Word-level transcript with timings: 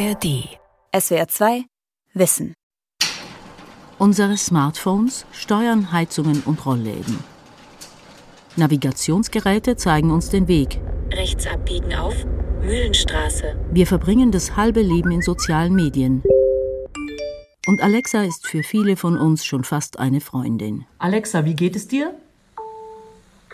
ARD. 0.00 0.48
SWR 0.98 1.28
2 1.28 1.64
Wissen. 2.14 2.54
Unsere 3.98 4.38
Smartphones 4.38 5.26
steuern 5.30 5.92
Heizungen 5.92 6.42
und 6.46 6.64
Rollläden. 6.64 7.22
Navigationsgeräte 8.56 9.76
zeigen 9.76 10.10
uns 10.10 10.30
den 10.30 10.48
Weg. 10.48 10.80
Rechts 11.12 11.46
abbiegen 11.46 11.94
auf 11.94 12.14
Mühlenstraße. 12.62 13.56
Wir 13.72 13.86
verbringen 13.86 14.32
das 14.32 14.56
halbe 14.56 14.80
Leben 14.80 15.10
in 15.10 15.20
sozialen 15.20 15.74
Medien. 15.74 16.22
Und 17.66 17.82
Alexa 17.82 18.22
ist 18.22 18.46
für 18.46 18.62
viele 18.62 18.96
von 18.96 19.18
uns 19.18 19.44
schon 19.44 19.64
fast 19.64 19.98
eine 19.98 20.22
Freundin. 20.22 20.86
Alexa, 20.98 21.44
wie 21.44 21.54
geht 21.54 21.76
es 21.76 21.88
dir? 21.88 22.14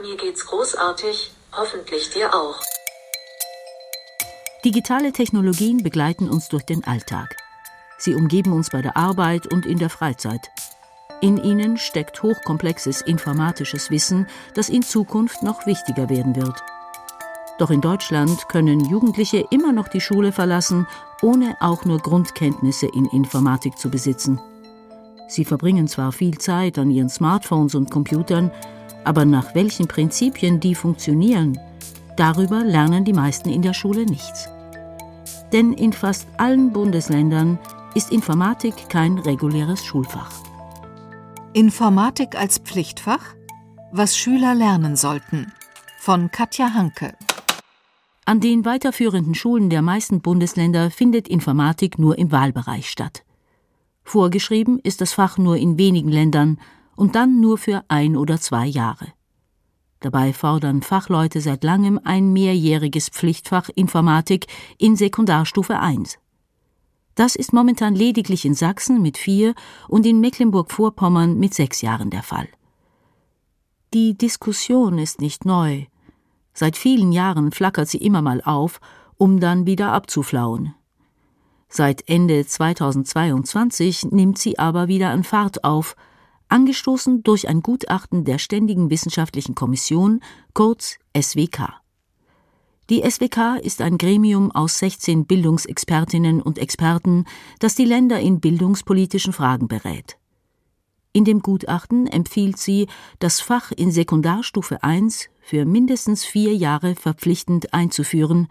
Mir 0.01 0.17
geht's 0.17 0.47
großartig, 0.47 1.33
hoffentlich 1.53 2.11
dir 2.11 2.33
auch. 2.33 2.63
Digitale 4.67 5.12
Technologien 5.12 5.85
begleiten 5.85 6.29
uns 6.29 6.48
durch 6.48 6.65
den 6.65 6.83
Alltag. 6.83 7.37
Sie 7.98 8.16
umgeben 8.16 8.52
uns 8.52 8.70
bei 8.70 8.83
der 8.83 8.97
Arbeit 8.97 9.47
und 9.52 9.65
in 9.65 9.79
der 9.79 9.89
Freizeit. 9.89 10.51
In 11.20 11.37
ihnen 11.37 11.77
steckt 11.77 12.20
hochkomplexes 12.20 13.01
informatisches 13.01 13.92
Wissen, 13.92 14.27
das 14.55 14.69
in 14.69 14.83
Zukunft 14.83 15.45
noch 15.45 15.66
wichtiger 15.66 16.11
werden 16.11 16.34
wird. 16.34 16.65
Doch 17.61 17.70
in 17.70 17.80
Deutschland 17.80 18.48
können 18.48 18.80
Jugendliche 18.80 19.47
immer 19.52 19.70
noch 19.70 19.87
die 19.87 20.01
Schule 20.01 20.33
verlassen, 20.33 20.89
ohne 21.23 21.56
auch 21.61 21.84
nur 21.84 21.98
Grundkenntnisse 21.98 22.89
in 22.89 23.05
Informatik 23.12 23.78
zu 23.78 23.89
besitzen. 23.89 24.41
Sie 25.28 25.45
verbringen 25.45 25.87
zwar 25.87 26.11
viel 26.11 26.39
Zeit 26.39 26.77
an 26.77 26.91
ihren 26.91 27.09
Smartphones 27.09 27.77
und 27.77 27.92
Computern, 27.92 28.51
aber 29.05 29.27
nach 29.27 29.55
welchen 29.55 29.87
Prinzipien 29.87 30.59
die 30.59 30.75
funktionieren, 30.75 31.56
darüber 32.17 32.64
lernen 32.64 33.05
die 33.05 33.12
meisten 33.12 33.48
in 33.48 33.62
der 33.62 33.73
Schule 33.73 34.06
nichts 34.06 34.48
denn 35.52 35.73
in 35.73 35.92
fast 35.92 36.27
allen 36.38 36.73
Bundesländern 36.73 37.59
ist 37.95 38.12
Informatik 38.12 38.89
kein 38.89 39.19
reguläres 39.19 39.84
Schulfach. 39.84 40.33
Informatik 41.53 42.36
als 42.36 42.58
Pflichtfach? 42.58 43.34
Was 43.92 44.16
Schüler 44.16 44.55
lernen 44.55 44.97
sollten. 44.97 45.53
Von 45.98 46.30
Katja 46.30 46.75
Hanke. 46.75 47.14
An 48.27 48.41
den 48.41 48.64
weiterführenden 48.64 49.34
Schulen 49.34 49.70
der 49.70 49.83
meisten 49.83 50.20
Bundesländer 50.20 50.91
findet 50.91 51.28
Informatik 51.28 51.98
nur 51.98 52.19
im 52.19 52.33
Wahlbereich 52.33 52.91
statt. 52.91 53.22
Vorgeschrieben 54.05 54.81
ist 54.81 55.00
das 55.00 55.14
Fach 55.14 55.38
nur 55.38 55.56
in 55.56 55.78
wenigen 55.78 56.10
Ländern 56.10 56.58
und 56.97 57.14
dann 57.14 57.41
nur 57.41 57.56
für 57.56 57.84
ein 57.88 58.16
oder 58.16 58.41
zwei 58.41 58.66
Jahre. 58.66 59.06
Dabei 60.07 60.33
fordern 60.33 60.83
Fachleute 60.83 61.41
seit 61.41 61.65
langem 61.65 61.99
ein 62.05 62.33
mehrjähriges 62.33 63.09
Pflichtfach 63.09 63.69
Informatik 63.75 64.47
in 64.79 64.95
Sekundarstufe 64.95 65.81
1. 65.81 66.19
Das 67.17 67.35
ist 67.35 67.53
momentan 67.53 67.97
lediglich 67.97 68.45
in 68.45 68.55
Sachsen 68.55 69.03
mit 69.03 69.19
vier 69.19 69.53
und 69.89 70.07
in 70.07 70.21
Mecklenburg-Vorpommern 70.21 71.37
mit 71.37 71.55
sechs 71.55 71.81
Jahren 71.83 72.11
der 72.11 72.23
Fall. 72.23 72.47
Die 73.93 74.17
Diskussion 74.17 75.01
ist 75.01 75.21
nicht 75.21 75.45
neu. 75.45 75.87
Seit 76.55 76.77
vielen 76.77 77.11
Jahren 77.11 77.51
flackert 77.51 77.89
sie 77.89 77.99
immer 77.99 78.23
mal 78.23 78.41
auf, 78.43 78.79
um 79.17 79.41
dann 79.41 79.67
wieder 79.67 79.91
abzuflauen. 79.91 80.73
Seit 81.69 82.09
Ende 82.09 82.47
2022 82.47 84.05
nimmt 84.12 84.39
sie 84.39 84.57
aber 84.57 84.87
wieder 84.87 85.11
an 85.11 85.25
Fahrt 85.25 85.65
auf, 85.65 85.97
angestoßen 86.48 87.22
durch 87.22 87.48
ein 87.48 87.61
Gutachten 87.61 88.25
der 88.25 88.39
Ständigen 88.39 88.91
Wissenschaftlichen 88.91 89.55
Kommission, 89.55 90.20
kurz 90.55 90.98
SWK. 91.19 91.80
Die 92.88 93.03
SWK 93.03 93.56
ist 93.56 93.83
ein 93.83 93.98
Gremium 93.98 94.53
aus 94.53 94.78
16 94.78 95.27
Bildungsexpertinnen 95.27 96.41
und 96.41 96.58
Experten, 96.58 97.25
das 97.58 97.75
die 97.75 97.84
Länder 97.84 98.20
in 98.20 98.38
bildungspolitischen 98.38 99.33
Fragen 99.33 99.66
berät. 99.66 100.19
In 101.12 101.25
dem 101.25 101.41
Gutachten 101.41 102.06
empfiehlt 102.06 102.59
sie, 102.59 102.87
das 103.19 103.41
Fach 103.41 103.72
in 103.72 103.91
Sekundarstufe 103.91 104.84
1 104.84 105.31
für 105.41 105.65
mindestens 105.65 106.25
vier 106.25 106.54
Jahre 106.54 106.94
verpflichtend 106.94 107.72
einzuführen, 107.72 108.48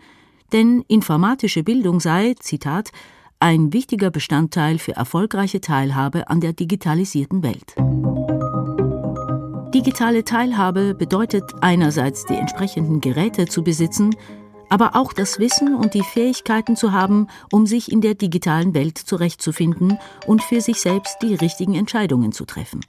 denn 0.51 0.83
informatische 0.87 1.63
Bildung 1.63 1.99
sei, 1.99 2.33
Zitat, 2.39 2.91
ein 3.45 3.73
wichtiger 3.73 4.09
Bestandteil 4.09 4.79
für 4.79 4.93
erfolgreiche 4.93 5.61
Teilhabe 5.61 6.29
an 6.29 6.41
der 6.41 6.53
digitalisierten 6.53 7.43
Welt. 7.43 7.75
Digitale 9.71 10.23
Teilhabe 10.23 10.95
bedeutet 10.95 11.43
einerseits 11.61 12.25
die 12.25 12.33
entsprechenden 12.33 13.01
Geräte 13.01 13.45
zu 13.45 13.63
besitzen, 13.63 14.15
aber 14.71 14.95
auch 14.95 15.13
das 15.13 15.37
Wissen 15.37 15.75
und 15.75 15.93
die 15.93 16.01
Fähigkeiten 16.01 16.75
zu 16.75 16.91
haben, 16.91 17.27
um 17.51 17.67
sich 17.67 17.91
in 17.91 18.01
der 18.01 18.15
digitalen 18.15 18.73
Welt 18.73 18.97
zurechtzufinden 18.97 19.99
und 20.25 20.41
für 20.41 20.59
sich 20.59 20.81
selbst 20.81 21.17
die 21.21 21.35
richtigen 21.35 21.75
Entscheidungen 21.75 22.31
zu 22.31 22.45
treffen. 22.45 22.79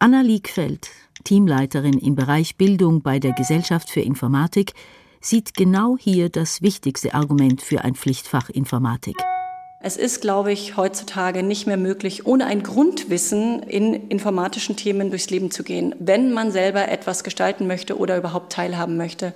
Anna 0.00 0.22
Liegfeld, 0.22 0.88
Teamleiterin 1.22 1.96
im 1.96 2.16
Bereich 2.16 2.56
Bildung 2.56 3.02
bei 3.02 3.20
der 3.20 3.34
Gesellschaft 3.34 3.88
für 3.88 4.00
Informatik, 4.00 4.72
sieht 5.20 5.54
genau 5.54 5.96
hier 5.96 6.28
das 6.28 6.60
wichtigste 6.60 7.14
Argument 7.14 7.62
für 7.62 7.84
ein 7.84 7.94
Pflichtfach 7.94 8.50
Informatik. 8.50 9.14
Es 9.82 9.96
ist, 9.96 10.20
glaube 10.20 10.52
ich, 10.52 10.76
heutzutage 10.76 11.42
nicht 11.42 11.66
mehr 11.66 11.78
möglich, 11.78 12.26
ohne 12.26 12.44
ein 12.44 12.62
Grundwissen 12.62 13.62
in 13.62 14.10
informatischen 14.10 14.76
Themen 14.76 15.08
durchs 15.08 15.30
Leben 15.30 15.50
zu 15.50 15.62
gehen, 15.62 15.94
wenn 15.98 16.34
man 16.34 16.52
selber 16.52 16.88
etwas 16.88 17.24
gestalten 17.24 17.66
möchte 17.66 17.96
oder 17.96 18.18
überhaupt 18.18 18.52
teilhaben 18.52 18.98
möchte. 18.98 19.32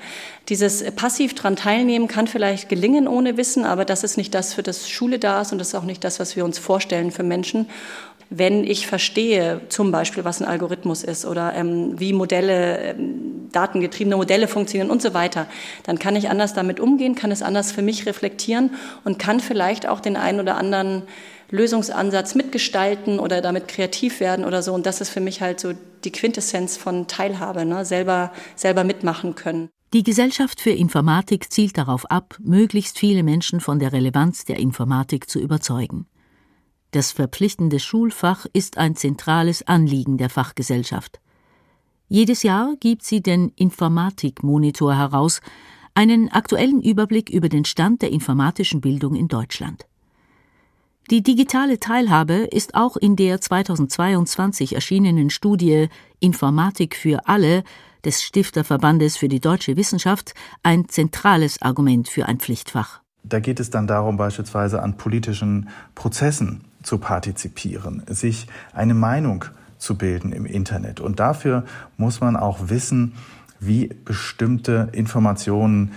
Dieses 0.51 0.85
passiv 0.97 1.35
dran 1.35 1.57
teilnehmen 1.57 2.09
kann 2.09 2.27
vielleicht 2.27 2.69
gelingen 2.69 3.09
ohne 3.09 3.39
Wissen, 3.39 3.65
aber 3.65 3.87
das 3.87 4.05
ist 4.05 4.19
nicht 4.19 4.35
das, 4.35 4.53
für 4.53 4.63
das 4.63 4.87
Schule 4.87 5.19
da 5.19 5.41
ist 5.41 5.53
und 5.53 5.59
das 5.59 5.69
ist 5.69 5.77
auch 5.77 5.85
nicht 5.85 6.05
das, 6.05 6.21
was 6.21 6.37
wir 6.37 6.45
uns 6.45 6.59
vorstellen 6.59 7.11
für 7.11 7.23
Menschen 7.23 7.67
wenn 8.31 8.65
ich 8.65 8.87
verstehe, 8.87 9.61
zum 9.69 9.93
Beispiel, 9.93 10.25
was 10.25 10.41
ein 10.41 10.49
Algorithmus 10.49 11.05
ist 11.05 11.25
oder 11.25 11.55
ähm, 11.55 11.99
wie 11.99 12.13
Modelle, 12.13 12.95
ähm, 12.95 13.49
datengetriebene 13.53 14.17
Modelle 14.17 14.49
funktionieren 14.49 14.91
und 14.91 15.03
so 15.03 15.15
weiter, 15.15 15.47
dann 15.85 15.99
kann 15.99 16.17
ich 16.17 16.29
anders 16.29 16.55
damit 16.55 16.81
umgehen, 16.81 17.15
kann 17.15 17.31
es 17.31 17.43
anders 17.43 17.73
für 17.73 17.83
mich 17.83 18.07
reflektieren 18.07 18.71
und 19.05 19.19
kann 19.19 19.41
vielleicht 19.41 19.89
auch 19.89 20.01
den 20.01 20.17
einen 20.17 20.41
oder 20.41 20.57
anderen 20.57 21.03
Lösungsansatz 21.51 22.35
mitgestalten 22.35 23.19
oder 23.19 23.41
damit 23.41 23.69
kreativ 23.69 24.21
werden 24.21 24.45
oder 24.45 24.63
so. 24.63 24.75
Und 24.75 24.87
das 24.87 25.01
ist 25.01 25.11
für 25.11 25.21
mich 25.21 25.41
halt 25.41 25.61
so 25.61 25.73
die 26.05 26.13
Quintessenz 26.13 26.77
von 26.77 27.07
Teilhabe, 27.07 27.65
ne? 27.65 27.85
selber, 27.85 28.33
selber 28.57 28.85
mitmachen 28.85 29.35
können. 29.35 29.69
Die 29.93 30.03
Gesellschaft 30.03 30.61
für 30.61 30.71
Informatik 30.71 31.53
zielt 31.53 31.79
darauf 31.79 32.11
ab, 32.11 32.37
möglichst 32.43 32.99
viele 32.99 33.23
Menschen 33.23 33.61
von 33.61 33.79
der 33.79 33.93
Relevanz 33.93 34.45
der 34.45 34.59
Informatik 34.59 35.31
zu 35.31 35.39
überzeugen. 35.39 36.07
Das 36.95 37.11
verpflichtende 37.11 37.81
Schulfach 37.81 38.47
ist 38.53 38.79
ein 38.79 38.95
zentrales 38.95 39.67
Anliegen 39.67 40.17
der 40.17 40.31
Fachgesellschaft. 40.31 41.19
Jedes 42.07 42.45
Jahr 42.45 42.77
gibt 42.79 43.03
sie 43.03 43.21
den 43.21 43.49
Informatikmonitor 43.57 44.95
heraus, 44.95 45.41
einen 45.95 46.29
aktuellen 46.29 46.81
Überblick 46.81 47.31
über 47.31 47.49
den 47.49 47.65
Stand 47.65 48.01
der 48.03 48.13
informatischen 48.13 48.81
Bildung 48.81 49.17
in 49.17 49.27
Deutschland. 49.27 49.87
Die 51.11 51.21
digitale 51.21 51.81
Teilhabe 51.81 52.35
ist 52.35 52.77
auch 52.77 52.97
in 52.97 53.17
der 53.17 53.41
2022 53.41 54.77
erschienenen 54.77 55.31
Studie 55.31 55.89
Informatik 56.21 56.95
für 56.95 57.27
alle 57.27 57.65
des 58.05 58.23
Stifterverbandes 58.23 59.17
für 59.17 59.27
die 59.27 59.41
deutsche 59.41 59.77
Wissenschaft 59.77 60.33
ein 60.63 60.89
zentrales 60.89 61.61
Argument 61.61 62.09
für 62.09 62.27
ein 62.27 62.39
Pflichtfach. 62.39 63.01
Da 63.25 63.41
geht 63.41 63.59
es 63.59 63.71
dann 63.71 63.89
darum, 63.89 64.17
beispielsweise 64.17 64.81
an 64.81 64.97
politischen 64.97 65.71
Prozessen 65.97 66.63
zu 66.85 66.99
partizipieren, 66.99 68.03
sich 68.07 68.47
eine 68.73 68.95
Meinung 68.95 69.47
zu 69.79 69.97
bilden 69.97 70.33
im 70.33 70.47
Internet. 70.47 71.01
Und 71.01 71.19
dafür 71.19 71.65
muss 71.97 72.21
man 72.21 72.37
auch 72.37 72.69
wissen, 72.69 73.15
wie 73.61 73.89
bestimmte 74.05 74.89
Informationen 74.93 75.93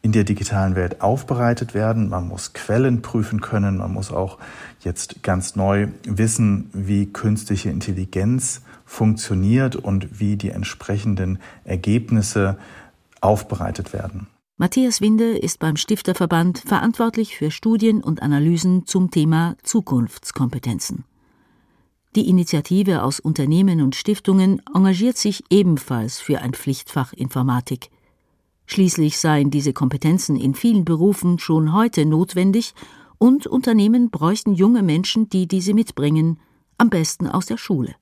in 0.00 0.12
der 0.12 0.24
digitalen 0.24 0.76
Welt 0.76 1.00
aufbereitet 1.00 1.74
werden. 1.74 2.08
Man 2.08 2.28
muss 2.28 2.52
Quellen 2.52 3.02
prüfen 3.02 3.40
können. 3.40 3.78
Man 3.78 3.92
muss 3.92 4.12
auch 4.12 4.38
jetzt 4.80 5.22
ganz 5.22 5.56
neu 5.56 5.88
wissen, 6.04 6.70
wie 6.72 7.12
künstliche 7.12 7.70
Intelligenz 7.70 8.62
funktioniert 8.86 9.76
und 9.76 10.20
wie 10.20 10.36
die 10.36 10.50
entsprechenden 10.50 11.38
Ergebnisse 11.64 12.56
aufbereitet 13.20 13.92
werden. 13.92 14.28
Matthias 14.60 15.00
Winde 15.00 15.38
ist 15.38 15.60
beim 15.60 15.76
Stifterverband 15.76 16.58
verantwortlich 16.58 17.36
für 17.36 17.52
Studien 17.52 18.02
und 18.02 18.22
Analysen 18.22 18.86
zum 18.86 19.08
Thema 19.12 19.56
Zukunftskompetenzen. 19.62 21.04
Die 22.16 22.28
Initiative 22.28 23.04
aus 23.04 23.20
Unternehmen 23.20 23.80
und 23.80 23.94
Stiftungen 23.94 24.60
engagiert 24.74 25.16
sich 25.16 25.44
ebenfalls 25.48 26.18
für 26.18 26.40
ein 26.40 26.54
Pflichtfach 26.54 27.12
Informatik. 27.12 27.90
Schließlich 28.66 29.18
seien 29.20 29.52
diese 29.52 29.72
Kompetenzen 29.72 30.34
in 30.34 30.56
vielen 30.56 30.84
Berufen 30.84 31.38
schon 31.38 31.72
heute 31.72 32.04
notwendig 32.04 32.74
und 33.18 33.46
Unternehmen 33.46 34.10
bräuchten 34.10 34.54
junge 34.54 34.82
Menschen, 34.82 35.28
die 35.28 35.46
diese 35.46 35.72
mitbringen, 35.72 36.40
am 36.78 36.90
besten 36.90 37.28
aus 37.28 37.46
der 37.46 37.58
Schule. 37.58 37.94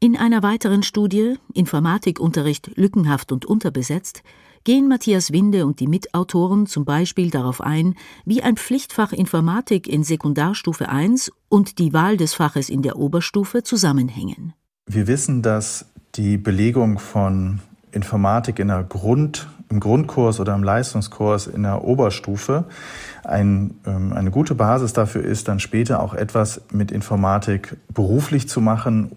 In 0.00 0.18
einer 0.18 0.42
weiteren 0.42 0.82
Studie 0.82 1.36
Informatikunterricht 1.54 2.76
lückenhaft 2.76 3.32
und 3.32 3.46
unterbesetzt 3.46 4.22
gehen 4.66 4.88
Matthias 4.88 5.32
Winde 5.32 5.64
und 5.64 5.78
die 5.78 5.86
Mitautoren 5.86 6.66
zum 6.66 6.84
Beispiel 6.84 7.30
darauf 7.30 7.60
ein, 7.60 7.94
wie 8.24 8.42
ein 8.42 8.56
Pflichtfach 8.56 9.12
Informatik 9.12 9.86
in 9.88 10.02
Sekundarstufe 10.02 10.88
1 10.88 11.30
und 11.48 11.78
die 11.78 11.92
Wahl 11.92 12.16
des 12.16 12.34
Faches 12.34 12.68
in 12.68 12.82
der 12.82 12.96
Oberstufe 12.96 13.62
zusammenhängen. 13.62 14.54
Wir 14.86 15.06
wissen, 15.06 15.40
dass 15.40 15.86
die 16.16 16.36
Belegung 16.36 16.98
von 16.98 17.60
Informatik 17.92 18.58
in 18.58 18.66
der 18.66 18.82
Grund, 18.82 19.46
im 19.68 19.78
Grundkurs 19.78 20.40
oder 20.40 20.56
im 20.56 20.64
Leistungskurs 20.64 21.46
in 21.46 21.62
der 21.62 21.84
Oberstufe 21.84 22.64
ein, 23.22 23.78
ähm, 23.86 24.12
eine 24.12 24.32
gute 24.32 24.56
Basis 24.56 24.92
dafür 24.92 25.24
ist, 25.24 25.46
dann 25.46 25.60
später 25.60 26.02
auch 26.02 26.12
etwas 26.12 26.60
mit 26.72 26.90
Informatik 26.90 27.76
beruflich 27.94 28.48
zu 28.48 28.60
machen. 28.60 29.12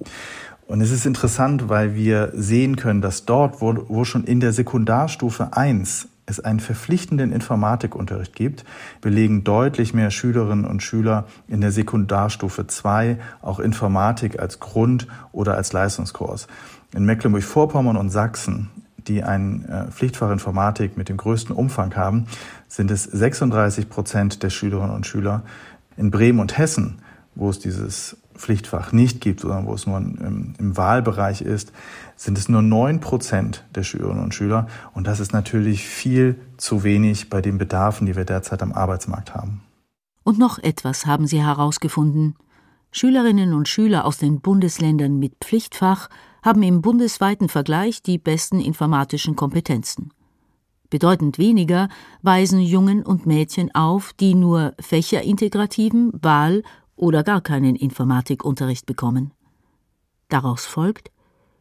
Und 0.70 0.82
es 0.82 0.92
ist 0.92 1.08
interessant, 1.08 1.68
weil 1.68 1.96
wir 1.96 2.32
sehen 2.36 2.76
können, 2.76 3.02
dass 3.02 3.26
dort, 3.26 3.60
wo, 3.60 3.86
wo 3.88 4.06
schon 4.06 4.24
in 4.24 4.40
der 4.40 4.54
Sekundarstufe 4.54 5.58
1 5.58 6.08
es 6.28 6.40
einen 6.40 6.60
verpflichtenden 6.60 7.32
Informatikunterricht 7.32 8.36
gibt, 8.36 8.66
belegen 9.02 9.44
deutlich 9.44 9.96
mehr 9.96 10.12
Schülerinnen 10.12 10.66
und 10.66 10.84
Schüler 10.84 11.26
in 11.48 11.62
der 11.62 11.72
Sekundarstufe 11.72 12.68
2 12.68 13.18
auch 13.42 13.60
Informatik 13.60 14.40
als 14.40 14.60
Grund- 14.60 15.08
oder 15.32 15.56
als 15.56 15.74
Leistungskurs. 15.74 16.48
In 16.94 17.04
Mecklenburg-Vorpommern 17.04 17.98
und 17.98 18.12
Sachsen, 18.12 18.70
die 19.08 19.24
ein 19.24 19.66
äh, 19.66 19.88
Pflichtfach 19.90 20.30
Informatik 20.30 20.98
mit 20.98 21.10
dem 21.10 21.18
größten 21.18 21.56
Umfang 21.56 21.96
haben, 21.96 22.28
sind 22.68 22.92
es 22.92 23.06
36 23.06 23.90
Prozent 23.90 24.44
der 24.44 24.52
Schülerinnen 24.52 24.94
und 24.94 25.08
Schüler. 25.08 25.42
In 25.98 26.12
Bremen 26.12 26.40
und 26.40 26.60
Hessen, 26.60 27.00
wo 27.34 27.50
es 27.50 27.58
dieses 27.58 28.18
Pflichtfach 28.40 28.92
nicht 28.92 29.22
gibt, 29.22 29.42
sondern 29.42 29.68
wo 29.68 29.74
es 29.74 29.86
nur 29.86 29.98
im, 29.98 30.54
im 30.58 30.78
Wahlbereich 30.78 31.42
ist, 31.42 31.72
sind 32.16 32.38
es 32.38 32.50
nur 32.50 32.62
neun 32.62 33.00
Prozent 33.00 33.66
der 33.76 33.84
Schülerinnen 33.84 34.24
und 34.24 34.34
Schüler. 34.34 34.68
Und 34.94 35.08
das 35.08 35.20
ist 35.20 35.34
natürlich 35.34 35.88
viel 35.88 36.40
zu 36.58 36.84
wenig 36.84 37.30
bei 37.30 37.42
den 37.42 37.58
Bedarfen, 37.58 38.08
die 38.08 38.16
wir 38.16 38.26
derzeit 38.26 38.62
am 38.64 38.74
Arbeitsmarkt 38.74 39.36
haben. 39.36 39.62
Und 40.24 40.40
noch 40.40 40.60
etwas 40.60 41.06
haben 41.06 41.28
sie 41.28 41.44
herausgefunden. 41.44 42.36
Schülerinnen 42.92 43.54
und 43.54 43.68
Schüler 43.68 44.06
aus 44.06 44.18
den 44.18 44.42
Bundesländern 44.42 45.20
mit 45.20 45.34
Pflichtfach 45.42 46.10
haben 46.42 46.64
im 46.64 46.82
bundesweiten 46.82 47.50
Vergleich 47.50 48.02
die 48.02 48.18
besten 48.18 48.60
informatischen 48.60 49.36
Kompetenzen. 49.36 50.12
Bedeutend 50.90 51.38
weniger 51.38 51.88
weisen 52.24 52.60
Jungen 52.60 53.04
und 53.04 53.28
Mädchen 53.28 53.74
auf, 53.76 54.14
die 54.14 54.34
nur 54.34 54.74
fächerintegrativen 54.80 56.12
Wahl- 56.20 56.64
oder 57.00 57.24
gar 57.24 57.42
keinen 57.42 57.76
Informatikunterricht 57.76 58.86
bekommen. 58.86 59.32
Daraus 60.28 60.66
folgt, 60.66 61.12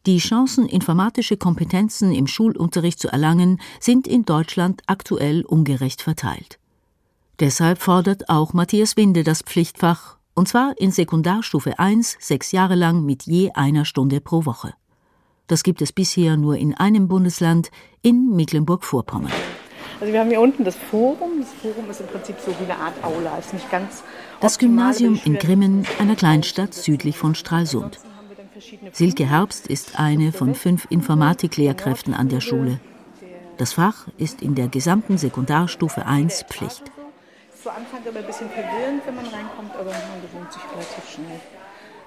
die 0.06 0.18
Chancen, 0.18 0.66
informatische 0.66 1.36
Kompetenzen 1.36 2.12
im 2.12 2.26
Schulunterricht 2.26 2.98
zu 2.98 3.08
erlangen, 3.08 3.60
sind 3.80 4.06
in 4.06 4.24
Deutschland 4.24 4.82
aktuell 4.86 5.44
ungerecht 5.44 6.02
verteilt. 6.02 6.58
Deshalb 7.40 7.78
fordert 7.78 8.28
auch 8.28 8.52
Matthias 8.52 8.96
Winde 8.96 9.22
das 9.22 9.42
Pflichtfach, 9.42 10.18
und 10.34 10.48
zwar 10.48 10.74
in 10.78 10.92
Sekundarstufe 10.92 11.78
1 11.78 12.16
sechs 12.20 12.52
Jahre 12.52 12.74
lang 12.74 13.04
mit 13.04 13.24
je 13.24 13.50
einer 13.52 13.84
Stunde 13.84 14.20
pro 14.20 14.44
Woche. 14.44 14.74
Das 15.46 15.62
gibt 15.62 15.82
es 15.82 15.92
bisher 15.92 16.36
nur 16.36 16.56
in 16.56 16.74
einem 16.74 17.08
Bundesland, 17.08 17.70
in 18.02 18.34
Mecklenburg-Vorpommern. 18.34 19.32
Also 20.00 20.12
wir 20.12 20.20
haben 20.20 20.28
hier 20.28 20.40
unten 20.40 20.64
das 20.64 20.76
Forum. 20.76 21.40
Das 21.40 21.52
Forum 21.54 21.90
ist 21.90 22.00
im 22.00 22.06
Prinzip 22.06 22.36
so 22.44 22.52
wie 22.60 22.70
eine 22.70 22.78
Art 22.78 23.02
Aula, 23.02 23.36
ist 23.38 23.52
nicht 23.52 23.70
ganz 23.70 24.04
das 24.40 24.58
Gymnasium 24.58 25.20
in 25.24 25.34
Grimmen, 25.34 25.86
einer 25.98 26.16
Kleinstadt 26.16 26.74
südlich 26.74 27.16
von 27.16 27.34
Stralsund. 27.34 27.98
Silke 28.92 29.26
Herbst 29.26 29.66
ist 29.66 29.98
eine 29.98 30.32
von 30.32 30.54
fünf 30.54 30.86
Informatiklehrkräften 30.90 32.14
an 32.14 32.28
der 32.28 32.40
Schule. 32.40 32.80
Das 33.56 33.72
Fach 33.72 34.06
ist 34.16 34.42
in 34.42 34.54
der 34.54 34.68
gesamten 34.68 35.18
Sekundarstufe 35.18 36.06
1 36.06 36.44
Pflicht. 36.44 36.84
Zu 37.60 37.70
Anfang 37.70 38.00
immer 38.08 38.20
ein 38.20 38.26
bisschen 38.26 38.48
verwirrend, 38.50 39.02
wenn 39.04 39.16
man 39.16 39.26
reinkommt, 39.26 39.74
aber 39.74 39.90
man 39.90 40.22
gewöhnt 40.22 40.52
sich 40.52 40.62
relativ 40.72 41.10
schnell. 41.12 41.40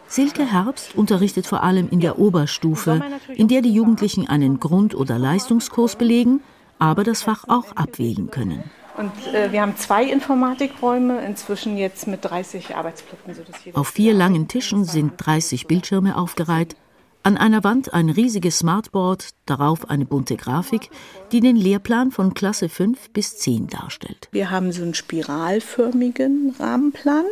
Silke 0.07 0.45
Herbst 0.45 0.95
unterrichtet 0.95 1.47
vor 1.47 1.63
allem 1.63 1.89
in 1.89 1.99
der 1.99 2.19
Oberstufe, 2.19 3.01
in 3.33 3.47
der 3.47 3.61
die 3.61 3.73
Jugendlichen 3.73 4.27
einen 4.27 4.59
Grund- 4.59 4.95
oder 4.95 5.17
Leistungskurs 5.17 5.95
belegen, 5.95 6.41
aber 6.79 7.03
das 7.03 7.23
Fach 7.23 7.45
auch 7.47 7.75
abwählen 7.75 8.29
können. 8.31 8.63
Und 9.01 9.33
äh, 9.33 9.51
wir 9.51 9.63
haben 9.63 9.75
zwei 9.77 10.03
Informatikräume, 10.03 11.25
inzwischen 11.25 11.75
jetzt 11.75 12.05
mit 12.05 12.23
30 12.23 12.75
Arbeitsplätzen. 12.75 13.73
Auf 13.73 13.87
vier 13.87 14.13
langen 14.13 14.47
Tischen 14.47 14.85
sind 14.85 15.13
30 15.17 15.65
Bildschirme 15.65 16.15
aufgereiht. 16.15 16.75
An 17.23 17.35
einer 17.35 17.63
Wand 17.63 17.95
ein 17.95 18.11
riesiges 18.11 18.59
Smartboard, 18.59 19.29
darauf 19.47 19.89
eine 19.89 20.05
bunte 20.05 20.37
Grafik, 20.37 20.91
die 21.31 21.39
den 21.39 21.55
Lehrplan 21.55 22.11
von 22.11 22.35
Klasse 22.35 22.69
5 22.69 23.09
bis 23.09 23.37
10 23.37 23.67
darstellt. 23.67 24.27
Wir 24.31 24.51
haben 24.51 24.71
so 24.71 24.83
einen 24.83 24.93
spiralförmigen 24.93 26.55
Rahmenplan. 26.59 27.25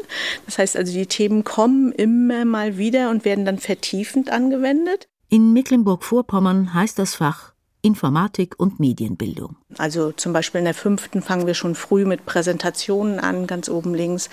Das 0.48 0.57
heißt 0.57 0.75
also, 0.75 0.92
die 0.92 1.06
Themen 1.06 1.44
kommen 1.44 1.92
immer 1.92 2.45
mal 2.45 2.80
wieder 2.80 3.12
und 3.12 3.25
werden 3.25 3.45
dann 3.45 3.60
vertiefend 3.60 4.31
angewendet. 4.31 5.07
In 5.30 5.54
Mecklenburg-Vorpommern 5.54 6.74
heißt 6.74 6.98
das 6.98 7.13
Fach 7.13 7.54
Informatik 7.81 8.59
und 8.59 8.79
Medienbildung. 8.79 9.55
Also 9.77 10.11
zum 10.11 10.33
Beispiel 10.33 10.59
in 10.59 10.65
der 10.65 10.73
fünften 10.73 11.21
fangen 11.21 11.47
wir 11.47 11.53
schon 11.53 11.75
früh 11.75 12.05
mit 12.05 12.25
Präsentationen 12.25 13.19
an, 13.19 13.47
ganz 13.47 13.69
oben 13.69 13.93
links. 13.93 14.29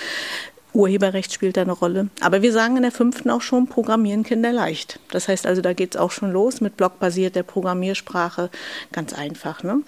Urheberrecht 0.76 1.32
spielt 1.32 1.56
da 1.56 1.62
eine 1.62 1.72
Rolle. 1.72 2.08
Aber 2.20 2.42
wir 2.42 2.52
sagen 2.52 2.76
in 2.76 2.82
der 2.82 2.92
fünften 2.92 3.30
auch 3.30 3.40
schon, 3.40 3.66
Programmieren 3.66 4.22
Kinder 4.22 4.52
leicht. 4.52 5.00
Das 5.10 5.28
heißt 5.28 5.46
also, 5.46 5.62
da 5.62 5.72
geht 5.72 5.94
es 5.94 6.00
auch 6.00 6.10
schon 6.10 6.30
los 6.30 6.60
mit 6.60 6.76
blockbasierter 6.76 7.42
Programmiersprache. 7.42 8.50
Ganz 8.92 9.12
einfach. 9.12 9.62
Ne? 9.62 9.80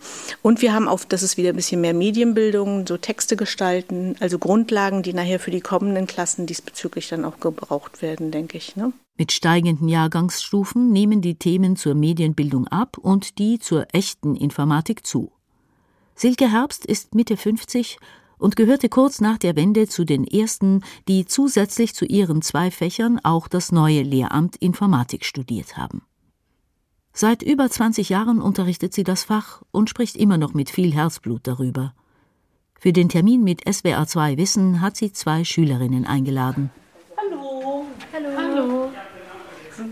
Und 0.42 0.62
wir 0.62 0.72
haben 0.72 0.88
auf, 0.88 1.06
das 1.06 1.22
ist 1.22 1.36
wieder 1.36 1.50
ein 1.50 1.56
bisschen 1.56 1.80
mehr 1.80 1.94
Medienbildung, 1.94 2.86
so 2.86 2.96
Texte 2.96 3.36
gestalten, 3.36 4.16
also 4.20 4.38
Grundlagen, 4.38 5.02
die 5.02 5.12
nachher 5.12 5.38
für 5.38 5.50
die 5.50 5.60
kommenden 5.60 6.06
Klassen 6.06 6.46
diesbezüglich 6.46 7.08
dann 7.08 7.24
auch 7.24 7.38
gebraucht 7.38 8.02
werden, 8.02 8.30
denke 8.30 8.56
ich. 8.56 8.74
Ne? 8.74 8.92
Mit 9.18 9.32
steigenden 9.32 9.88
Jahrgangsstufen 9.88 10.90
nehmen 10.90 11.20
die 11.20 11.34
Themen 11.34 11.76
zur 11.76 11.94
Medienbildung 11.94 12.66
ab 12.68 12.98
und 12.98 13.38
die 13.38 13.58
zur 13.58 13.86
echten 13.92 14.36
Informatik 14.36 15.06
zu. 15.06 15.32
Silke 16.14 16.50
Herbst 16.50 16.86
ist 16.86 17.14
Mitte 17.14 17.36
50 17.36 17.98
und 18.38 18.56
gehörte 18.56 18.88
kurz 18.88 19.20
nach 19.20 19.38
der 19.38 19.56
Wende 19.56 19.88
zu 19.88 20.04
den 20.04 20.24
ersten, 20.24 20.82
die 21.08 21.24
zusätzlich 21.24 21.94
zu 21.94 22.04
ihren 22.04 22.42
zwei 22.42 22.70
Fächern 22.70 23.20
auch 23.22 23.48
das 23.48 23.72
neue 23.72 24.02
Lehramt 24.02 24.56
Informatik 24.56 25.24
studiert 25.24 25.76
haben. 25.76 26.02
Seit 27.12 27.42
über 27.42 27.68
20 27.68 28.10
Jahren 28.10 28.40
unterrichtet 28.40 28.94
sie 28.94 29.04
das 29.04 29.24
Fach 29.24 29.62
und 29.72 29.90
spricht 29.90 30.16
immer 30.16 30.38
noch 30.38 30.54
mit 30.54 30.70
viel 30.70 30.94
Herzblut 30.94 31.40
darüber. 31.48 31.94
Für 32.78 32.92
den 32.92 33.08
Termin 33.08 33.42
mit 33.42 33.66
SWR2 33.66 34.36
Wissen 34.36 34.80
hat 34.80 34.96
sie 34.96 35.12
zwei 35.12 35.42
Schülerinnen 35.42 36.06
eingeladen. 36.06 36.70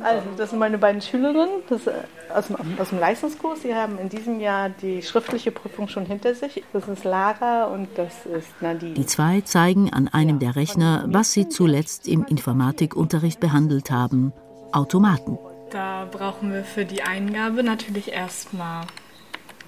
Also, 0.02 0.26
das 0.37 0.50
sind 0.50 0.59
meine 0.59 0.78
beiden 0.78 1.00
Schülerinnen 1.00 1.62
das, 1.69 1.87
äh, 1.87 1.93
aus, 2.35 2.49
dem, 2.49 2.57
aus 2.78 2.90
dem 2.90 2.99
Leistungskurs. 2.99 3.62
Sie 3.62 3.75
haben 3.75 3.99
in 3.99 4.09
diesem 4.09 4.40
Jahr 4.40 4.69
die 4.71 5.02
schriftliche 5.02 5.50
Prüfung 5.50 5.88
schon 5.88 6.07
hinter 6.07 6.35
sich. 6.35 6.62
Das 6.73 6.88
ist 6.88 7.05
Lara 7.05 7.64
und 7.64 7.88
das 7.97 8.26
ist 8.26 8.49
Nadine. 8.61 8.95
Die 8.95 9.07
zwei 9.07 9.40
zeigen 9.43 9.93
an 9.93 10.09
einem 10.09 10.38
der 10.38 10.57
Rechner, 10.57 11.05
was 11.09 11.33
sie 11.33 11.49
zuletzt 11.49 12.09
im 12.09 12.25
Informatikunterricht 12.25 13.40
behandelt 13.40 13.90
haben: 13.90 14.33
Automaten. 14.73 15.38
Da 15.71 16.07
brauchen 16.11 16.52
wir 16.52 16.64
für 16.64 16.85
die 16.85 17.02
Eingabe 17.02 17.62
natürlich 17.62 18.12
erstmal 18.12 18.87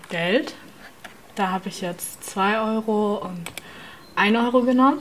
Geld. 0.09 0.55
Da 1.35 1.51
habe 1.51 1.69
ich 1.69 1.81
jetzt 1.81 2.25
2 2.25 2.61
Euro 2.61 3.17
und 3.19 3.53
1 4.17 4.37
Euro 4.37 4.63
genommen. 4.63 5.01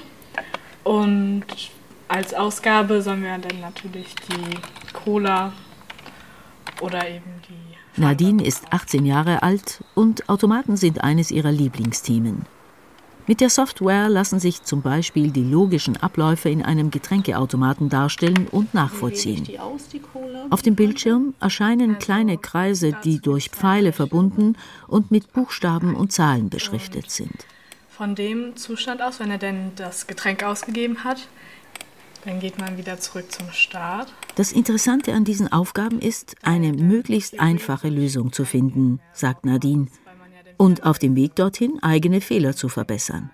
Und 0.84 1.46
als 2.08 2.34
Ausgabe 2.34 3.02
sollen 3.02 3.24
wir 3.24 3.38
dann 3.38 3.60
natürlich 3.62 4.16
die 4.30 4.94
Cola 4.94 5.54
oder 6.82 7.08
eben 7.08 7.42
die. 7.50 8.00
Nadine 8.00 8.46
ist 8.46 8.66
18 8.72 9.06
Jahre 9.06 9.42
alt 9.44 9.84
und 9.96 10.30
Automaten 10.30 10.78
sind 10.78 11.04
eines 11.04 11.32
ihrer 11.32 11.52
Lieblingsthemen. 11.52 12.46
Mit 13.30 13.42
der 13.42 13.50
Software 13.50 14.08
lassen 14.08 14.40
sich 14.40 14.64
zum 14.64 14.82
Beispiel 14.82 15.32
die 15.32 15.44
logischen 15.44 15.98
Abläufe 15.98 16.48
in 16.50 16.64
einem 16.64 16.92
Getränkeautomaten 16.92 17.90
darstellen 17.90 18.48
und 18.50 18.74
nachvollziehen. 18.74 19.46
Auf 20.50 20.62
dem 20.62 20.76
Bildschirm 20.76 21.34
erscheinen 21.42 22.00
kleine 22.00 22.38
Kreise, 22.38 22.96
die 23.04 23.20
durch 23.20 23.50
Pfeile 23.50 23.92
verbunden 23.92 24.56
und 24.88 25.12
mit 25.12 25.34
Buchstaben 25.34 25.94
und 25.94 26.14
Zahlen 26.14 26.50
beschriftet 26.50 27.12
sind. 27.12 27.46
Von 27.90 28.16
dem 28.16 28.56
Zustand 28.56 29.02
aus, 29.02 29.20
wenn 29.20 29.32
er 29.32 29.40
denn 29.40 29.72
das 29.76 30.08
Getränk 30.08 30.44
ausgegeben 30.44 31.04
hat, 31.04 31.28
dann 32.26 32.40
geht 32.40 32.58
man 32.58 32.78
wieder 32.78 33.00
zurück 33.00 33.32
zum 33.32 33.52
Start. 33.52 34.08
Das 34.36 34.52
Interessante 34.52 35.14
an 35.14 35.24
diesen 35.24 35.52
Aufgaben 35.52 36.00
ist, 36.00 36.36
eine 36.44 36.74
möglichst 36.74 37.40
einfache 37.40 37.90
Lösung 37.90 38.32
zu 38.34 38.46
finden, 38.46 39.00
sagt 39.14 39.46
Nadine, 39.46 39.88
und 40.58 40.84
auf 40.86 41.00
dem 41.00 41.16
Weg 41.16 41.36
dorthin 41.36 41.82
eigene 41.82 42.22
Fehler 42.22 42.56
zu 42.56 42.70
verbessern. 42.70 43.32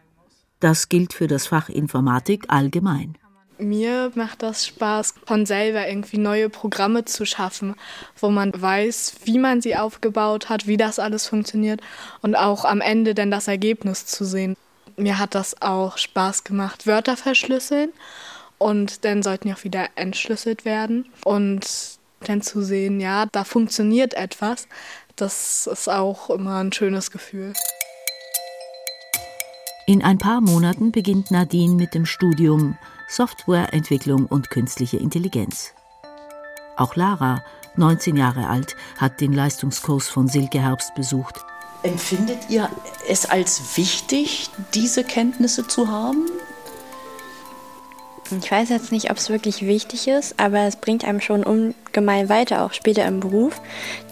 Das 0.60 0.90
gilt 0.90 1.14
für 1.14 1.28
das 1.28 1.48
Fach 1.48 1.70
Informatik 1.70 2.46
allgemein. 2.48 3.18
Mir 3.60 4.12
macht 4.16 4.42
das 4.42 4.66
Spaß, 4.66 5.16
von 5.26 5.46
selber 5.46 5.88
irgendwie 5.88 6.18
neue 6.18 6.50
Programme 6.50 7.06
zu 7.06 7.26
schaffen, 7.26 7.76
wo 8.20 8.30
man 8.30 8.52
weiß, 8.56 9.16
wie 9.26 9.38
man 9.40 9.62
sie 9.62 9.76
aufgebaut 9.76 10.50
hat, 10.50 10.68
wie 10.68 10.78
das 10.78 11.00
alles 11.00 11.28
funktioniert 11.28 11.82
und 12.22 12.36
auch 12.36 12.66
am 12.66 12.82
Ende 12.82 13.14
dann 13.14 13.32
das 13.32 13.48
Ergebnis 13.48 14.06
zu 14.06 14.26
sehen. 14.26 14.56
Mir 14.98 15.20
hat 15.20 15.36
das 15.36 15.62
auch 15.62 15.98
Spaß 15.98 16.44
gemacht, 16.44 16.88
Wörter 16.88 17.18
verschlüsseln 17.18 17.92
und 18.64 19.04
dann 19.04 19.22
sollten 19.22 19.50
die 19.50 19.54
auch 19.54 19.64
wieder 19.66 19.90
entschlüsselt 19.96 20.64
werden 20.64 21.06
und 21.26 21.68
dann 22.22 22.42
zu 22.42 22.62
sehen, 22.62 23.02
ja, 23.02 23.26
da 23.32 23.44
funktioniert 23.44 24.14
etwas, 24.14 24.68
das 25.18 25.68
ist 25.68 25.90
auch 25.90 26.30
immer 26.30 26.58
ein 26.60 26.72
schönes 26.72 27.12
Gefühl. 27.12 27.54
In 29.86 30.02
ein 30.02 30.18
paar 30.18 30.40
Monaten 30.40 30.94
beginnt 30.94 31.30
Nadine 31.30 31.76
mit 31.76 31.94
dem 31.94 32.06
Studium 32.06 32.78
Softwareentwicklung 33.10 34.28
und 34.28 34.50
künstliche 34.50 34.96
Intelligenz. 34.96 35.74
Auch 36.78 36.96
Lara, 36.96 37.44
19 37.76 38.16
Jahre 38.16 38.48
alt, 38.48 38.78
hat 38.98 39.20
den 39.20 39.34
Leistungskurs 39.34 40.08
von 40.08 40.30
Silke 40.30 40.62
Herbst 40.62 40.96
besucht. 40.96 41.36
Empfindet 41.84 42.50
ihr 42.50 42.70
es 43.10 43.26
als 43.26 43.76
wichtig, 43.76 44.50
diese 44.74 45.04
Kenntnisse 45.04 45.68
zu 45.68 45.90
haben? 45.90 46.28
Ich 48.32 48.52
weiß 48.52 48.70
jetzt 48.70 48.92
nicht, 48.92 49.12
ob 49.12 49.18
es 49.18 49.30
wirklich 49.30 49.66
wichtig 49.66 50.08
ist, 50.08 50.40
aber 50.40 50.62
es 50.62 50.76
bringt 50.76 51.06
einem 51.06 51.22
schon 51.22 51.44
ungemein 51.44 52.30
weiter, 52.30 52.66
auch 52.66 52.74
später 52.74 53.06
im 53.06 53.20
Beruf. 53.20 53.62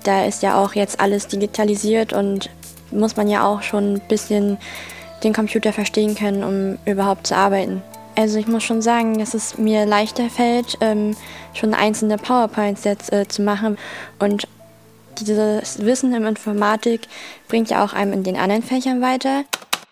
Da 0.03 0.25
ist 0.25 0.43
ja 0.43 0.61
auch 0.61 0.73
jetzt 0.73 0.99
alles 0.99 1.27
digitalisiert 1.27 2.13
und 2.13 2.49
muss 2.91 3.15
man 3.15 3.27
ja 3.27 3.45
auch 3.45 3.61
schon 3.61 3.95
ein 3.95 4.01
bisschen 4.07 4.57
den 5.23 5.33
Computer 5.33 5.73
verstehen 5.73 6.15
können, 6.15 6.43
um 6.43 6.77
überhaupt 6.85 7.27
zu 7.27 7.35
arbeiten. 7.35 7.81
Also 8.15 8.37
ich 8.37 8.47
muss 8.47 8.63
schon 8.63 8.81
sagen, 8.81 9.17
dass 9.19 9.33
es 9.33 9.57
mir 9.57 9.85
leichter 9.85 10.29
fällt, 10.29 10.77
ähm, 10.81 11.15
schon 11.53 11.73
einzelne 11.73 12.17
PowerPoints 12.17 12.83
jetzt 12.83 13.11
äh, 13.13 13.27
zu 13.27 13.41
machen. 13.41 13.77
Und 14.19 14.47
dieses 15.19 15.83
Wissen 15.85 16.13
in 16.13 16.25
Informatik 16.25 17.07
bringt 17.47 17.69
ja 17.69 17.83
auch 17.83 17.93
einem 17.93 18.13
in 18.13 18.23
den 18.23 18.37
anderen 18.37 18.63
Fächern 18.63 19.01
weiter. 19.01 19.43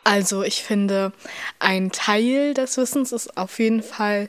Also 0.09 0.41
ich 0.41 0.63
finde, 0.63 1.13
ein 1.59 1.91
Teil 1.91 2.55
des 2.55 2.77
Wissens 2.77 3.11
ist 3.11 3.37
auf 3.37 3.59
jeden 3.59 3.83
Fall 3.83 4.27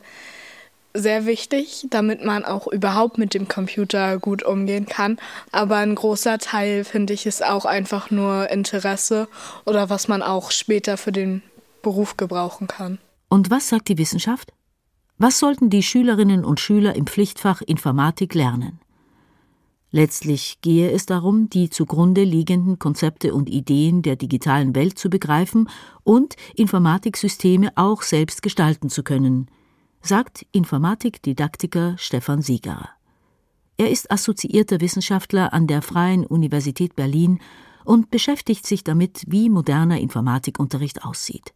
sehr 0.92 1.24
wichtig, 1.24 1.86
damit 1.88 2.22
man 2.22 2.44
auch 2.44 2.66
überhaupt 2.66 3.16
mit 3.16 3.32
dem 3.32 3.48
Computer 3.48 4.18
gut 4.18 4.42
umgehen 4.42 4.84
kann. 4.84 5.18
Aber 5.52 5.76
ein 5.76 5.94
großer 5.94 6.36
Teil, 6.36 6.84
finde 6.84 7.14
ich, 7.14 7.24
ist 7.24 7.42
auch 7.42 7.64
einfach 7.64 8.10
nur 8.10 8.50
Interesse 8.50 9.26
oder 9.64 9.88
was 9.88 10.06
man 10.06 10.20
auch 10.20 10.50
später 10.50 10.98
für 10.98 11.12
den 11.12 11.42
Beruf 11.80 12.18
gebrauchen 12.18 12.66
kann. 12.66 12.98
Und 13.30 13.50
was 13.50 13.70
sagt 13.70 13.88
die 13.88 13.96
Wissenschaft? 13.96 14.52
Was 15.16 15.38
sollten 15.38 15.70
die 15.70 15.82
Schülerinnen 15.82 16.44
und 16.44 16.60
Schüler 16.60 16.94
im 16.94 17.06
Pflichtfach 17.06 17.62
Informatik 17.62 18.34
lernen? 18.34 18.80
Letztlich 19.92 20.60
gehe 20.60 20.90
es 20.92 21.06
darum, 21.06 21.50
die 21.50 21.68
zugrunde 21.68 22.22
liegenden 22.22 22.78
Konzepte 22.78 23.34
und 23.34 23.48
Ideen 23.48 24.02
der 24.02 24.14
digitalen 24.14 24.74
Welt 24.76 24.98
zu 24.98 25.10
begreifen 25.10 25.68
und 26.04 26.36
Informatiksysteme 26.54 27.72
auch 27.74 28.02
selbst 28.02 28.42
gestalten 28.42 28.88
zu 28.88 29.02
können, 29.02 29.50
sagt 30.00 30.46
Informatikdidaktiker 30.52 31.96
Stefan 31.98 32.40
Sieger. 32.40 32.90
Er 33.76 33.90
ist 33.90 34.10
assoziierter 34.12 34.80
Wissenschaftler 34.80 35.52
an 35.52 35.66
der 35.66 35.82
Freien 35.82 36.24
Universität 36.24 36.94
Berlin 36.94 37.40
und 37.84 38.10
beschäftigt 38.10 38.66
sich 38.66 38.84
damit, 38.84 39.24
wie 39.26 39.48
moderner 39.48 39.98
Informatikunterricht 39.98 41.04
aussieht. 41.04 41.52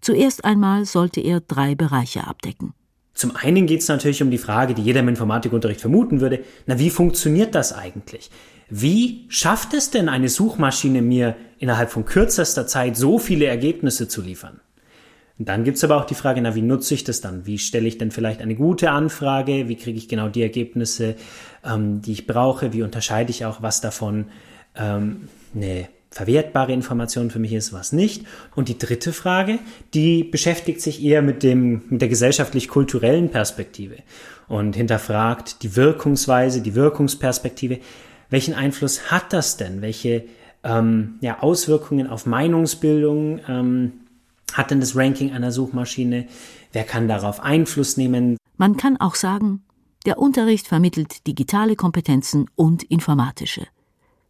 Zuerst 0.00 0.44
einmal 0.44 0.84
sollte 0.84 1.20
er 1.20 1.40
drei 1.40 1.74
Bereiche 1.74 2.26
abdecken. 2.26 2.74
Zum 3.14 3.36
einen 3.36 3.66
geht 3.66 3.80
es 3.80 3.88
natürlich 3.88 4.22
um 4.22 4.30
die 4.30 4.38
Frage, 4.38 4.74
die 4.74 4.82
jeder 4.82 5.00
im 5.00 5.08
Informatikunterricht 5.08 5.80
vermuten 5.80 6.20
würde, 6.20 6.40
na 6.66 6.78
wie 6.78 6.90
funktioniert 6.90 7.54
das 7.54 7.72
eigentlich? 7.72 8.30
Wie 8.70 9.26
schafft 9.28 9.74
es 9.74 9.90
denn 9.90 10.08
eine 10.08 10.28
Suchmaschine 10.28 11.02
mir 11.02 11.36
innerhalb 11.58 11.90
von 11.90 12.06
kürzester 12.06 12.66
Zeit 12.66 12.96
so 12.96 13.18
viele 13.18 13.44
Ergebnisse 13.44 14.08
zu 14.08 14.22
liefern? 14.22 14.60
Und 15.38 15.48
dann 15.48 15.64
gibt's 15.64 15.84
aber 15.84 15.96
auch 15.96 16.04
die 16.04 16.14
Frage, 16.14 16.40
na 16.40 16.54
wie 16.54 16.62
nutze 16.62 16.94
ich 16.94 17.04
das 17.04 17.20
dann? 17.20 17.46
Wie 17.46 17.58
stelle 17.58 17.88
ich 17.88 17.98
denn 17.98 18.10
vielleicht 18.10 18.40
eine 18.40 18.54
gute 18.54 18.90
Anfrage? 18.90 19.68
Wie 19.68 19.76
kriege 19.76 19.98
ich 19.98 20.08
genau 20.08 20.28
die 20.28 20.42
Ergebnisse, 20.42 21.16
ähm, 21.64 22.00
die 22.00 22.12
ich 22.12 22.26
brauche? 22.26 22.72
Wie 22.72 22.82
unterscheide 22.82 23.30
ich 23.30 23.44
auch, 23.44 23.60
was 23.60 23.80
davon 23.80 24.26
ähm, 24.74 25.28
eine 25.54 25.88
verwertbare 26.12 26.72
Information 26.72 27.30
für 27.30 27.38
mich 27.38 27.52
ist, 27.52 27.72
was 27.72 27.92
nicht. 27.92 28.26
Und 28.54 28.68
die 28.68 28.78
dritte 28.78 29.12
Frage, 29.12 29.58
die 29.94 30.22
beschäftigt 30.22 30.80
sich 30.80 31.02
eher 31.02 31.22
mit 31.22 31.42
dem, 31.42 31.82
mit 31.88 32.02
der 32.02 32.08
gesellschaftlich-kulturellen 32.08 33.30
Perspektive 33.30 33.96
und 34.48 34.76
hinterfragt 34.76 35.62
die 35.62 35.74
Wirkungsweise, 35.74 36.60
die 36.60 36.74
Wirkungsperspektive. 36.74 37.80
Welchen 38.30 38.54
Einfluss 38.54 39.10
hat 39.10 39.32
das 39.32 39.56
denn? 39.56 39.82
Welche 39.82 40.24
ähm, 40.62 41.14
ja, 41.20 41.40
Auswirkungen 41.40 42.06
auf 42.06 42.26
Meinungsbildung 42.26 43.40
ähm, 43.48 43.92
hat 44.52 44.70
denn 44.70 44.80
das 44.80 44.94
Ranking 44.94 45.32
einer 45.32 45.50
Suchmaschine? 45.50 46.26
Wer 46.72 46.84
kann 46.84 47.08
darauf 47.08 47.40
Einfluss 47.40 47.96
nehmen? 47.96 48.36
Man 48.58 48.76
kann 48.76 48.98
auch 48.98 49.14
sagen, 49.14 49.62
der 50.04 50.18
Unterricht 50.18 50.66
vermittelt 50.66 51.26
digitale 51.26 51.76
Kompetenzen 51.76 52.50
und 52.54 52.82
informatische. 52.82 53.66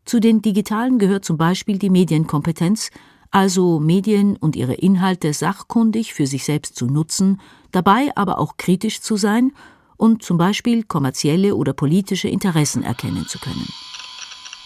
Zu 0.04 0.20
den 0.20 0.42
digitalen 0.42 0.98
gehört 0.98 1.24
zum 1.24 1.36
Beispiel 1.36 1.78
die 1.78 1.90
Medienkompetenz, 1.90 2.90
also 3.30 3.80
Medien 3.80 4.36
und 4.36 4.56
ihre 4.56 4.74
Inhalte 4.74 5.32
sachkundig 5.32 6.12
für 6.12 6.26
sich 6.26 6.44
selbst 6.44 6.76
zu 6.76 6.86
nutzen, 6.86 7.40
dabei 7.70 8.10
aber 8.14 8.38
auch 8.38 8.56
kritisch 8.56 9.00
zu 9.00 9.16
sein 9.16 9.52
und 9.96 10.22
zum 10.22 10.36
Beispiel 10.36 10.82
kommerzielle 10.82 11.54
oder 11.54 11.72
politische 11.72 12.28
Interessen 12.28 12.82
erkennen 12.82 13.26
zu 13.26 13.38
können. 13.38 13.68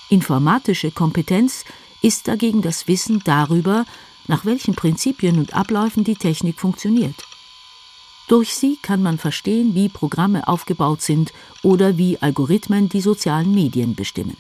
Informatische 0.09 0.91
Kompetenz 0.91 1.65
ist 2.03 2.27
dagegen 2.27 2.63
das 2.63 2.89
Wissen 2.89 3.23
darüber, 3.25 3.85
nach 4.29 4.45
welchen 4.45 4.75
Prinzipien 4.75 5.39
und 5.39 5.55
Abläufen 5.55 6.05
die 6.05 6.17
Technik 6.17 6.59
funktioniert. 6.59 7.25
Durch 8.29 8.55
sie 8.55 8.77
kann 8.83 9.03
man 9.03 9.19
verstehen, 9.19 9.75
wie 9.75 9.89
Programme 9.89 10.49
aufgebaut 10.49 11.03
sind 11.03 11.33
oder 11.63 11.97
wie 11.97 12.19
Algorithmen 12.19 12.89
die 12.89 13.01
sozialen 13.01 13.55
Medien 13.55 13.95
bestimmen. 13.95 14.37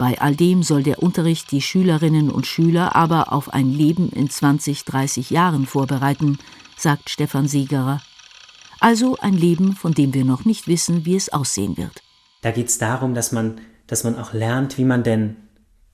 Bei 0.00 0.18
all 0.18 0.34
dem 0.34 0.62
soll 0.62 0.82
der 0.82 1.02
Unterricht 1.02 1.52
die 1.52 1.60
Schülerinnen 1.60 2.30
und 2.30 2.46
Schüler 2.46 2.96
aber 2.96 3.34
auf 3.34 3.52
ein 3.52 3.70
Leben 3.70 4.08
in 4.08 4.30
20, 4.30 4.86
30 4.86 5.28
Jahren 5.28 5.66
vorbereiten, 5.66 6.38
sagt 6.78 7.10
Stefan 7.10 7.46
Siegerer. 7.46 8.00
Also 8.80 9.18
ein 9.20 9.34
Leben, 9.34 9.74
von 9.74 9.92
dem 9.92 10.14
wir 10.14 10.24
noch 10.24 10.46
nicht 10.46 10.68
wissen, 10.68 11.04
wie 11.04 11.16
es 11.16 11.30
aussehen 11.30 11.76
wird. 11.76 12.00
Da 12.40 12.50
geht 12.50 12.68
es 12.68 12.78
darum, 12.78 13.12
dass 13.12 13.30
man, 13.30 13.60
dass 13.88 14.02
man 14.02 14.18
auch 14.18 14.32
lernt, 14.32 14.78
wie 14.78 14.86
man 14.86 15.02
denn 15.02 15.36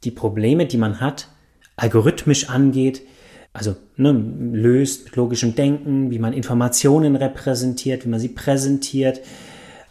die 0.05 0.13
Probleme, 0.13 0.67
die 0.67 0.79
man 0.79 1.01
hat, 1.01 1.27
algorithmisch 1.75 2.49
angeht, 2.49 3.03
also 3.53 3.75
ne, 3.97 4.13
löst 4.13 5.07
mit 5.07 5.17
logischem 5.17 5.57
Denken, 5.57 6.13
wie 6.13 6.21
man 6.21 6.33
Informationen 6.33 7.17
repräsentiert, 7.17 8.05
wie 8.05 8.11
man 8.11 8.21
sie 8.21 8.29
präsentiert, 8.29 9.21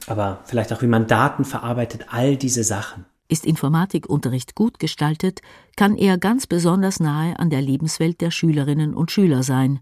aber 0.08 0.40
vielleicht 0.46 0.72
auch 0.72 0.82
wie 0.82 0.88
man 0.88 1.06
Daten 1.06 1.44
verarbeitet, 1.44 2.06
all 2.12 2.38
diese 2.38 2.64
Sachen. 2.64 3.04
Ist 3.28 3.46
Informatikunterricht 3.46 4.54
gut 4.54 4.78
gestaltet, 4.80 5.42
kann 5.76 5.98
er 5.98 6.18
ganz 6.18 6.46
besonders 6.46 7.00
nahe 7.00 7.40
an 7.40 7.50
der 7.50 7.62
Lebenswelt 7.62 8.22
der 8.22 8.30
Schülerinnen 8.30 8.94
und 8.94 9.12
Schüler 9.12 9.42
sein. 9.42 9.80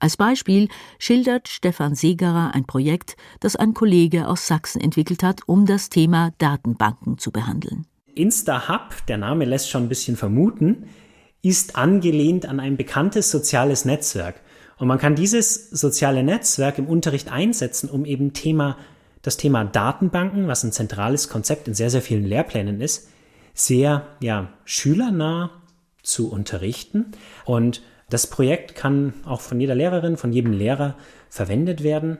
Als 0.00 0.16
Beispiel 0.16 0.68
schildert 0.98 1.46
Stefan 1.46 1.94
Segerer 1.94 2.54
ein 2.54 2.64
Projekt, 2.64 3.16
das 3.38 3.54
ein 3.54 3.72
Kollege 3.72 4.26
aus 4.26 4.48
Sachsen 4.48 4.80
entwickelt 4.80 5.22
hat, 5.22 5.42
um 5.46 5.64
das 5.64 5.90
Thema 5.90 6.32
Datenbanken 6.38 7.18
zu 7.18 7.30
behandeln. 7.30 7.86
InstaHub, 8.16 9.06
der 9.06 9.18
Name 9.18 9.44
lässt 9.44 9.70
schon 9.70 9.84
ein 9.84 9.88
bisschen 9.88 10.16
vermuten, 10.16 10.88
ist 11.40 11.76
angelehnt 11.76 12.46
an 12.46 12.58
ein 12.58 12.76
bekanntes 12.76 13.30
soziales 13.30 13.84
Netzwerk. 13.84 14.40
Und 14.76 14.88
man 14.88 14.98
kann 14.98 15.14
dieses 15.14 15.70
soziale 15.70 16.24
Netzwerk 16.24 16.78
im 16.78 16.88
Unterricht 16.88 17.30
einsetzen, 17.30 17.88
um 17.88 18.04
eben 18.04 18.32
Thema 18.32 18.76
das 19.22 19.36
Thema 19.36 19.64
Datenbanken, 19.64 20.48
was 20.48 20.64
ein 20.64 20.72
zentrales 20.72 21.28
Konzept 21.28 21.68
in 21.68 21.74
sehr, 21.74 21.90
sehr 21.90 22.02
vielen 22.02 22.24
Lehrplänen 22.24 22.80
ist, 22.80 23.08
sehr 23.54 24.06
ja, 24.20 24.48
schülernah 24.64 25.50
zu 26.02 26.30
unterrichten. 26.30 27.12
Und 27.44 27.82
das 28.10 28.26
Projekt 28.26 28.74
kann 28.74 29.14
auch 29.24 29.40
von 29.40 29.60
jeder 29.60 29.74
Lehrerin, 29.74 30.16
von 30.16 30.32
jedem 30.32 30.52
Lehrer 30.52 30.96
verwendet 31.28 31.82
werden. 31.82 32.18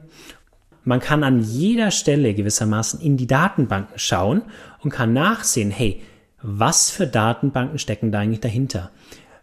Man 0.84 1.00
kann 1.00 1.22
an 1.24 1.42
jeder 1.42 1.90
Stelle 1.90 2.34
gewissermaßen 2.34 3.00
in 3.00 3.16
die 3.16 3.26
Datenbanken 3.26 3.98
schauen 3.98 4.42
und 4.80 4.90
kann 4.90 5.12
nachsehen, 5.12 5.70
hey, 5.70 6.02
was 6.40 6.90
für 6.90 7.06
Datenbanken 7.06 7.78
stecken 7.78 8.10
da 8.10 8.20
eigentlich 8.20 8.40
dahinter? 8.40 8.90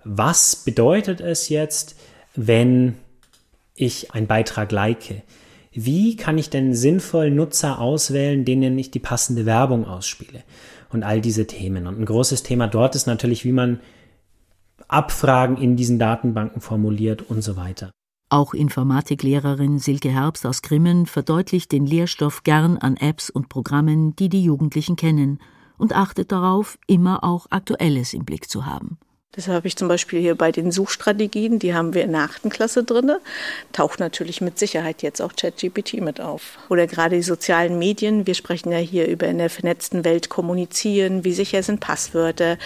Was 0.04 0.56
bedeutet 0.56 1.22
es 1.22 1.50
jetzt, 1.50 1.98
wenn 2.36 2.96
ich 3.76 4.12
einen 4.14 4.28
Beitrag 4.28 4.72
like? 4.72 5.24
Wie 5.72 6.16
kann 6.16 6.38
ich 6.38 6.50
denn 6.50 6.74
sinnvoll 6.74 7.32
Nutzer 7.32 7.80
auswählen, 7.80 8.46
denen 8.46 8.78
ich 8.78 8.92
die 8.92 9.00
passende 9.00 9.46
Werbung 9.46 9.86
ausspiele 9.86 10.44
und 10.92 11.04
all 11.04 11.22
diese 11.22 11.48
Themen. 11.48 11.88
Und 11.88 12.00
ein 12.00 12.06
großes 12.06 12.44
Thema 12.44 12.68
dort 12.68 12.96
ist 12.96 13.06
natürlich, 13.06 13.46
wie 13.46 13.52
man 13.52 13.80
Abfragen 14.88 15.58
in 15.58 15.76
diesen 15.76 16.00
Datenbanken 16.00 16.62
formuliert 16.62 17.22
und 17.30 17.44
so 17.44 17.56
weiter. 17.56 17.92
Auch 18.32 18.54
Informatiklehrerin 18.54 19.80
Silke 19.80 20.10
Herbst 20.10 20.46
aus 20.46 20.62
Grimmen 20.62 21.06
verdeutlicht 21.06 21.72
den 21.72 21.86
Lehrstoff 21.86 22.44
gern 22.44 22.78
an 22.78 22.96
Apps 22.96 23.30
und 23.30 23.50
Programmen, 23.50 24.16
die 24.16 24.30
die 24.30 24.44
Jugendlichen 24.44 24.96
kennen, 24.96 25.40
und 25.78 25.96
achtet 25.96 26.32
darauf, 26.32 26.78
immer 26.88 27.24
auch 27.24 27.48
Aktuelles 27.50 28.14
im 28.14 28.26
Blick 28.26 28.50
zu 28.50 28.66
haben. 28.66 29.00
Das 29.34 29.48
habe 29.48 29.68
ich 29.68 29.76
zum 29.76 29.88
Beispiel 29.88 30.20
hier 30.20 30.34
bei 30.34 30.52
den 30.52 30.72
Suchstrategien, 30.72 31.60
die 31.60 31.76
haben 31.76 31.94
wir 31.94 32.04
in 32.04 32.14
der 32.14 32.22
achten 32.22 32.50
Klasse 32.50 32.84
drin. 32.84 33.12
Taucht 33.72 34.00
natürlich 34.00 34.42
mit 34.42 34.58
Sicherheit 34.58 35.04
jetzt 35.04 35.22
auch 35.22 35.34
ChatGPT 35.36 36.02
mit 36.02 36.20
auf. 36.20 36.58
Oder 36.68 36.88
gerade 36.88 37.18
die 37.18 37.22
sozialen 37.22 37.78
Medien. 37.78 38.26
Wir 38.26 38.34
sprechen 38.34 38.72
ja 38.72 38.80
hier 38.80 39.08
über 39.08 39.28
in 39.28 39.38
der 39.38 39.52
vernetzten 39.52 40.04
Welt 40.04 40.30
kommunizieren, 40.30 41.24
wie 41.26 41.34
sicher 41.34 41.62
sind 41.62 41.80
Passwörter. 41.80 42.58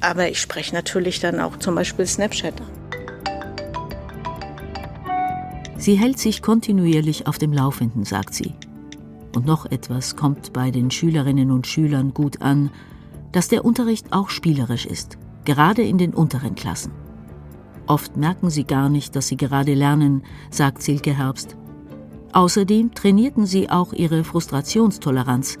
Aber 0.00 0.28
ich 0.28 0.40
spreche 0.40 0.76
natürlich 0.76 1.18
dann 1.18 1.40
auch 1.40 1.56
zum 1.56 1.74
Beispiel 1.74 2.06
Snapchat 2.06 2.54
Sie 5.76 5.96
hält 5.96 6.20
sich 6.20 6.40
kontinuierlich 6.40 7.26
auf 7.26 7.38
dem 7.38 7.52
Laufenden, 7.52 8.04
sagt 8.04 8.32
sie. 8.32 8.54
Und 9.34 9.44
noch 9.44 9.66
etwas 9.66 10.14
kommt 10.14 10.52
bei 10.52 10.70
den 10.70 10.92
Schülerinnen 10.92 11.50
und 11.50 11.66
Schülern 11.66 12.14
gut 12.14 12.42
an, 12.42 12.70
dass 13.32 13.48
der 13.48 13.64
Unterricht 13.64 14.12
auch 14.12 14.30
spielerisch 14.30 14.86
ist 14.86 15.18
gerade 15.46 15.82
in 15.82 15.96
den 15.96 16.12
unteren 16.12 16.54
Klassen. 16.54 16.92
Oft 17.86 18.16
merken 18.18 18.50
sie 18.50 18.64
gar 18.64 18.90
nicht, 18.90 19.16
dass 19.16 19.28
sie 19.28 19.38
gerade 19.38 19.72
lernen, 19.72 20.24
sagt 20.50 20.82
Silke 20.82 21.16
Herbst. 21.16 21.56
Außerdem 22.32 22.94
trainierten 22.94 23.46
sie 23.46 23.70
auch 23.70 23.94
ihre 23.94 24.24
Frustrationstoleranz, 24.24 25.56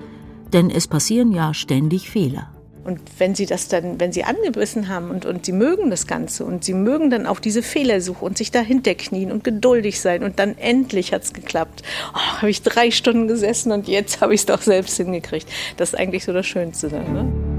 denn 0.52 0.70
es 0.70 0.88
passieren 0.88 1.32
ja 1.32 1.54
ständig 1.54 2.10
Fehler. 2.10 2.50
Und 2.84 3.00
wenn 3.18 3.34
sie 3.34 3.46
das 3.46 3.66
dann, 3.66 3.98
wenn 3.98 4.12
sie 4.12 4.22
angebissen 4.22 4.88
haben 4.88 5.10
und, 5.10 5.26
und 5.26 5.44
sie 5.44 5.52
mögen 5.52 5.90
das 5.90 6.06
Ganze 6.06 6.44
und 6.44 6.62
sie 6.62 6.74
mögen 6.74 7.10
dann 7.10 7.26
auch 7.26 7.40
diese 7.40 7.62
Fehlersuche 7.62 8.24
und 8.24 8.38
sich 8.38 8.52
dahinter 8.52 8.94
knien 8.94 9.32
und 9.32 9.42
geduldig 9.42 10.00
sein 10.00 10.22
und 10.22 10.38
dann 10.38 10.56
endlich 10.56 11.12
hat 11.12 11.24
es 11.24 11.32
geklappt. 11.32 11.82
Oh, 12.14 12.18
habe 12.18 12.50
ich 12.50 12.62
drei 12.62 12.92
Stunden 12.92 13.26
gesessen 13.26 13.72
und 13.72 13.88
jetzt 13.88 14.20
habe 14.20 14.34
ich 14.34 14.42
es 14.42 14.46
doch 14.46 14.62
selbst 14.62 14.96
hingekriegt. 14.98 15.48
Das 15.76 15.94
ist 15.94 15.98
eigentlich 15.98 16.24
so 16.24 16.32
das 16.32 16.46
Schönste 16.46 16.88
dann. 16.88 17.12
Ne? 17.12 17.55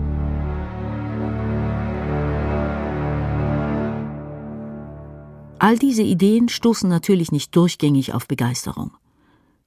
All 5.68 5.78
diese 5.78 6.02
Ideen 6.02 6.48
stoßen 6.48 6.90
natürlich 6.90 7.34
nicht 7.34 7.54
durchgängig 7.54 8.14
auf 8.14 8.26
Begeisterung. 8.26 8.92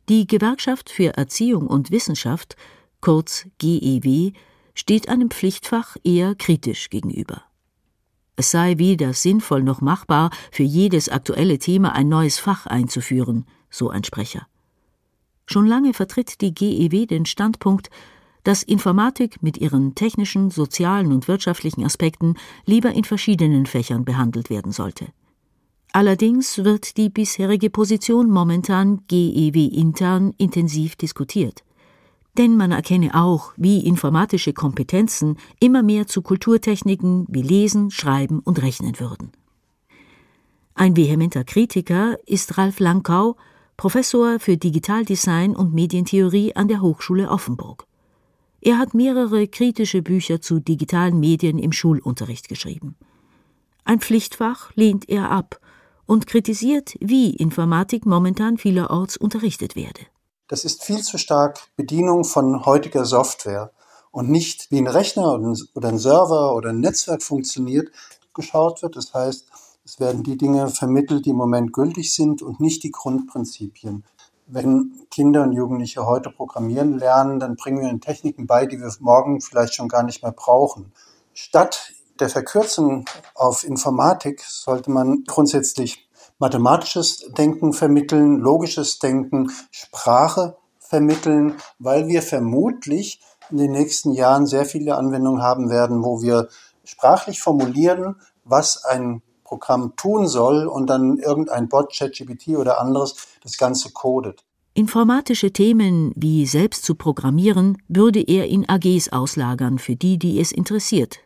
Die 0.08 0.26
Gewerkschaft 0.26 0.88
für 0.88 1.18
Erziehung 1.18 1.66
und 1.66 1.90
Wissenschaft, 1.90 2.56
kurz 3.02 3.46
GEW, 3.58 4.32
steht 4.72 5.10
einem 5.10 5.28
Pflichtfach 5.28 5.98
eher 6.02 6.34
kritisch 6.34 6.88
gegenüber. 6.88 7.42
Es 8.34 8.50
sei 8.50 8.78
weder 8.78 9.12
sinnvoll 9.12 9.62
noch 9.62 9.82
machbar, 9.82 10.30
für 10.50 10.62
jedes 10.62 11.10
aktuelle 11.10 11.58
Thema 11.58 11.92
ein 11.92 12.08
neues 12.08 12.38
Fach 12.38 12.64
einzuführen, 12.64 13.44
so 13.68 13.90
ein 13.90 14.02
Sprecher. 14.02 14.46
Schon 15.44 15.66
lange 15.66 15.92
vertritt 15.92 16.40
die 16.40 16.54
GEW 16.54 17.04
den 17.04 17.26
Standpunkt, 17.26 17.90
dass 18.42 18.62
Informatik 18.62 19.42
mit 19.42 19.58
ihren 19.58 19.94
technischen, 19.94 20.50
sozialen 20.50 21.12
und 21.12 21.28
wirtschaftlichen 21.28 21.84
Aspekten 21.84 22.36
lieber 22.64 22.90
in 22.90 23.04
verschiedenen 23.04 23.66
Fächern 23.66 24.06
behandelt 24.06 24.48
werden 24.48 24.72
sollte. 24.72 25.08
Allerdings 25.92 26.58
wird 26.58 26.96
die 26.96 27.10
bisherige 27.10 27.68
Position 27.68 28.30
momentan 28.30 29.02
GEW 29.08 29.66
intern 29.66 30.34
intensiv 30.38 30.94
diskutiert. 30.94 31.64
Denn 32.38 32.56
man 32.56 32.70
erkenne 32.70 33.14
auch, 33.14 33.52
wie 33.56 33.84
informatische 33.84 34.52
Kompetenzen 34.52 35.36
immer 35.58 35.82
mehr 35.82 36.06
zu 36.06 36.22
Kulturtechniken 36.22 37.26
wie 37.28 37.42
Lesen, 37.42 37.90
Schreiben 37.90 38.38
und 38.38 38.62
Rechnen 38.62 39.00
würden. 39.00 39.32
Ein 40.74 40.96
vehementer 40.96 41.42
Kritiker 41.42 42.16
ist 42.24 42.56
Ralf 42.56 42.78
Lankau, 42.78 43.36
Professor 43.76 44.38
für 44.38 44.56
Digitaldesign 44.56 45.56
und 45.56 45.74
Medientheorie 45.74 46.54
an 46.54 46.68
der 46.68 46.82
Hochschule 46.82 47.28
Offenburg. 47.28 47.86
Er 48.60 48.78
hat 48.78 48.94
mehrere 48.94 49.48
kritische 49.48 50.02
Bücher 50.02 50.40
zu 50.40 50.60
digitalen 50.60 51.18
Medien 51.18 51.58
im 51.58 51.72
Schulunterricht 51.72 52.48
geschrieben. 52.48 52.94
Ein 53.84 53.98
Pflichtfach 53.98 54.70
lehnt 54.76 55.08
er 55.08 55.30
ab 55.30 55.60
und 56.10 56.26
kritisiert, 56.26 56.96
wie 56.98 57.30
Informatik 57.30 58.04
momentan 58.04 58.58
vielerorts 58.58 59.16
unterrichtet 59.16 59.76
werde. 59.76 60.00
Das 60.48 60.64
ist 60.64 60.82
viel 60.82 61.02
zu 61.02 61.18
stark 61.18 61.60
Bedienung 61.76 62.24
von 62.24 62.66
heutiger 62.66 63.04
Software 63.04 63.70
und 64.10 64.28
nicht 64.28 64.72
wie 64.72 64.78
ein 64.78 64.88
Rechner 64.88 65.34
oder 65.74 65.88
ein 65.88 65.98
Server 65.98 66.56
oder 66.56 66.70
ein 66.70 66.80
Netzwerk 66.80 67.22
funktioniert, 67.22 67.92
geschaut 68.34 68.82
wird. 68.82 68.96
Das 68.96 69.14
heißt, 69.14 69.46
es 69.84 70.00
werden 70.00 70.24
die 70.24 70.36
Dinge 70.36 70.66
vermittelt, 70.66 71.26
die 71.26 71.30
im 71.30 71.36
Moment 71.36 71.72
gültig 71.72 72.12
sind 72.12 72.42
und 72.42 72.58
nicht 72.58 72.82
die 72.82 72.90
Grundprinzipien. 72.90 74.02
Wenn 74.48 75.06
Kinder 75.12 75.44
und 75.44 75.52
Jugendliche 75.52 76.06
heute 76.06 76.30
programmieren 76.30 76.98
lernen, 76.98 77.38
dann 77.38 77.54
bringen 77.54 77.82
wir 77.82 77.88
ihnen 77.88 78.00
Techniken 78.00 78.48
bei, 78.48 78.66
die 78.66 78.80
wir 78.80 78.92
morgen 78.98 79.40
vielleicht 79.40 79.76
schon 79.76 79.86
gar 79.86 80.02
nicht 80.02 80.24
mehr 80.24 80.32
brauchen. 80.32 80.90
Statt 81.34 81.92
der 82.20 82.28
Verkürzung 82.28 83.04
auf 83.34 83.64
Informatik 83.64 84.42
sollte 84.42 84.90
man 84.90 85.24
grundsätzlich 85.26 86.08
mathematisches 86.38 87.30
Denken 87.36 87.72
vermitteln, 87.72 88.38
logisches 88.38 88.98
Denken, 88.98 89.50
Sprache 89.70 90.56
vermitteln, 90.78 91.54
weil 91.78 92.08
wir 92.08 92.22
vermutlich 92.22 93.20
in 93.50 93.58
den 93.58 93.72
nächsten 93.72 94.12
Jahren 94.12 94.46
sehr 94.46 94.64
viele 94.64 94.96
Anwendungen 94.96 95.42
haben 95.42 95.70
werden, 95.70 96.02
wo 96.02 96.22
wir 96.22 96.48
sprachlich 96.84 97.40
formulieren, 97.40 98.16
was 98.44 98.84
ein 98.84 99.22
Programm 99.44 99.94
tun 99.96 100.28
soll 100.28 100.66
und 100.66 100.88
dann 100.88 101.18
irgendein 101.18 101.68
Bot, 101.68 101.92
ChatGPT 101.92 102.56
oder 102.56 102.80
anderes 102.80 103.16
das 103.42 103.58
Ganze 103.58 103.90
codet. 103.92 104.44
Informatische 104.74 105.52
Themen 105.52 106.12
wie 106.14 106.46
selbst 106.46 106.84
zu 106.84 106.94
programmieren 106.94 107.78
würde 107.88 108.20
er 108.20 108.46
in 108.46 108.68
AGs 108.68 109.08
auslagern 109.08 109.78
für 109.78 109.96
die, 109.96 110.18
die 110.18 110.40
es 110.40 110.52
interessiert, 110.52 111.18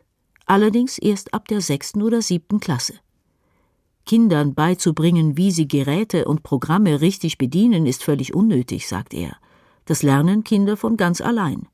allerdings 0.47 0.99
erst 0.99 1.35
ab 1.35 1.49
der 1.49 1.61
sechsten 1.61 2.03
oder 2.03 2.23
siebten 2.23 2.61
Klasse. 2.61 2.95
Kindern 4.07 4.55
beizubringen, 4.55 5.37
wie 5.37 5.51
sie 5.51 5.67
Geräte 5.67 6.27
und 6.27 6.43
Programme 6.43 7.01
richtig 7.01 7.39
bedienen, 7.39 7.87
ist 7.87 8.05
völlig 8.05 8.35
unnötig, 8.35 8.87
sagt 8.87 9.15
er. 9.15 9.37
Das 9.87 10.03
lernen 10.03 10.45
Kinder 10.45 10.77
von 10.77 10.97
ganz 10.97 11.21
allein. 11.21 11.69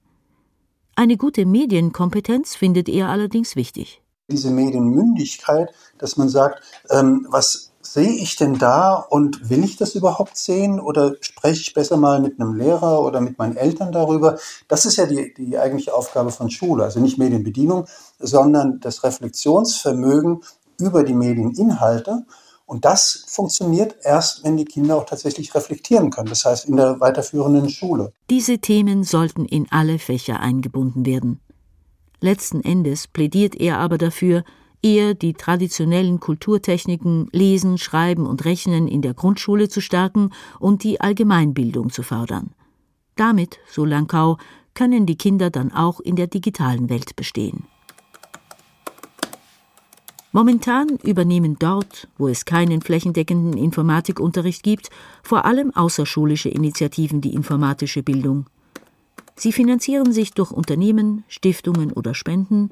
Eine 0.94 1.16
gute 1.16 1.46
Medienkompetenz 1.46 2.54
findet 2.54 2.88
er 2.88 3.08
allerdings 3.08 3.56
wichtig. 3.56 4.02
Diese 4.30 4.50
Medienmündigkeit, 4.50 5.70
dass 5.98 6.16
man 6.16 6.28
sagt, 6.28 6.62
ähm, 6.90 7.26
was 7.30 7.69
sehe 7.82 8.10
ich 8.10 8.36
denn 8.36 8.58
da 8.58 8.94
und 8.94 9.48
will 9.48 9.64
ich 9.64 9.76
das 9.76 9.94
überhaupt 9.94 10.36
sehen 10.36 10.80
oder 10.80 11.14
spreche 11.20 11.60
ich 11.60 11.74
besser 11.74 11.96
mal 11.96 12.20
mit 12.20 12.40
einem 12.40 12.54
Lehrer 12.54 13.02
oder 13.02 13.20
mit 13.20 13.38
meinen 13.38 13.56
Eltern 13.56 13.92
darüber? 13.92 14.38
Das 14.68 14.84
ist 14.84 14.96
ja 14.96 15.06
die, 15.06 15.34
die 15.34 15.58
eigentliche 15.58 15.94
Aufgabe 15.94 16.30
von 16.30 16.50
Schule, 16.50 16.84
also 16.84 17.00
nicht 17.00 17.18
Medienbedienung, 17.18 17.86
sondern 18.18 18.80
das 18.80 19.02
Reflexionsvermögen 19.02 20.42
über 20.78 21.04
die 21.04 21.14
Medieninhalte. 21.14 22.26
Und 22.66 22.84
das 22.84 23.24
funktioniert 23.26 23.96
erst, 24.04 24.44
wenn 24.44 24.56
die 24.56 24.64
Kinder 24.64 24.96
auch 24.96 25.04
tatsächlich 25.04 25.54
reflektieren 25.54 26.10
können, 26.10 26.28
das 26.28 26.44
heißt 26.44 26.66
in 26.66 26.76
der 26.76 27.00
weiterführenden 27.00 27.68
Schule. 27.68 28.12
Diese 28.28 28.58
Themen 28.58 29.02
sollten 29.02 29.44
in 29.44 29.66
alle 29.70 29.98
Fächer 29.98 30.38
eingebunden 30.38 31.04
werden. 31.04 31.40
Letzten 32.20 32.60
Endes 32.60 33.08
plädiert 33.08 33.56
er 33.56 33.78
aber 33.78 33.98
dafür, 33.98 34.44
eher 34.82 35.14
die 35.14 35.34
traditionellen 35.34 36.20
Kulturtechniken 36.20 37.28
Lesen, 37.32 37.78
Schreiben 37.78 38.26
und 38.26 38.44
Rechnen 38.44 38.88
in 38.88 39.02
der 39.02 39.14
Grundschule 39.14 39.68
zu 39.68 39.80
stärken 39.80 40.30
und 40.58 40.84
die 40.84 41.00
Allgemeinbildung 41.00 41.90
zu 41.90 42.02
fördern. 42.02 42.50
Damit, 43.16 43.58
so 43.70 43.84
Lankau, 43.84 44.38
können 44.74 45.06
die 45.06 45.16
Kinder 45.16 45.50
dann 45.50 45.72
auch 45.72 46.00
in 46.00 46.16
der 46.16 46.26
digitalen 46.26 46.88
Welt 46.88 47.16
bestehen. 47.16 47.64
Momentan 50.32 50.96
übernehmen 51.02 51.56
dort, 51.58 52.06
wo 52.16 52.28
es 52.28 52.44
keinen 52.44 52.82
flächendeckenden 52.82 53.58
Informatikunterricht 53.58 54.62
gibt, 54.62 54.88
vor 55.24 55.44
allem 55.44 55.74
außerschulische 55.74 56.48
Initiativen 56.48 57.20
die 57.20 57.34
informatische 57.34 58.04
Bildung. 58.04 58.46
Sie 59.34 59.52
finanzieren 59.52 60.12
sich 60.12 60.32
durch 60.32 60.52
Unternehmen, 60.52 61.24
Stiftungen 61.26 61.92
oder 61.92 62.14
Spenden 62.14 62.70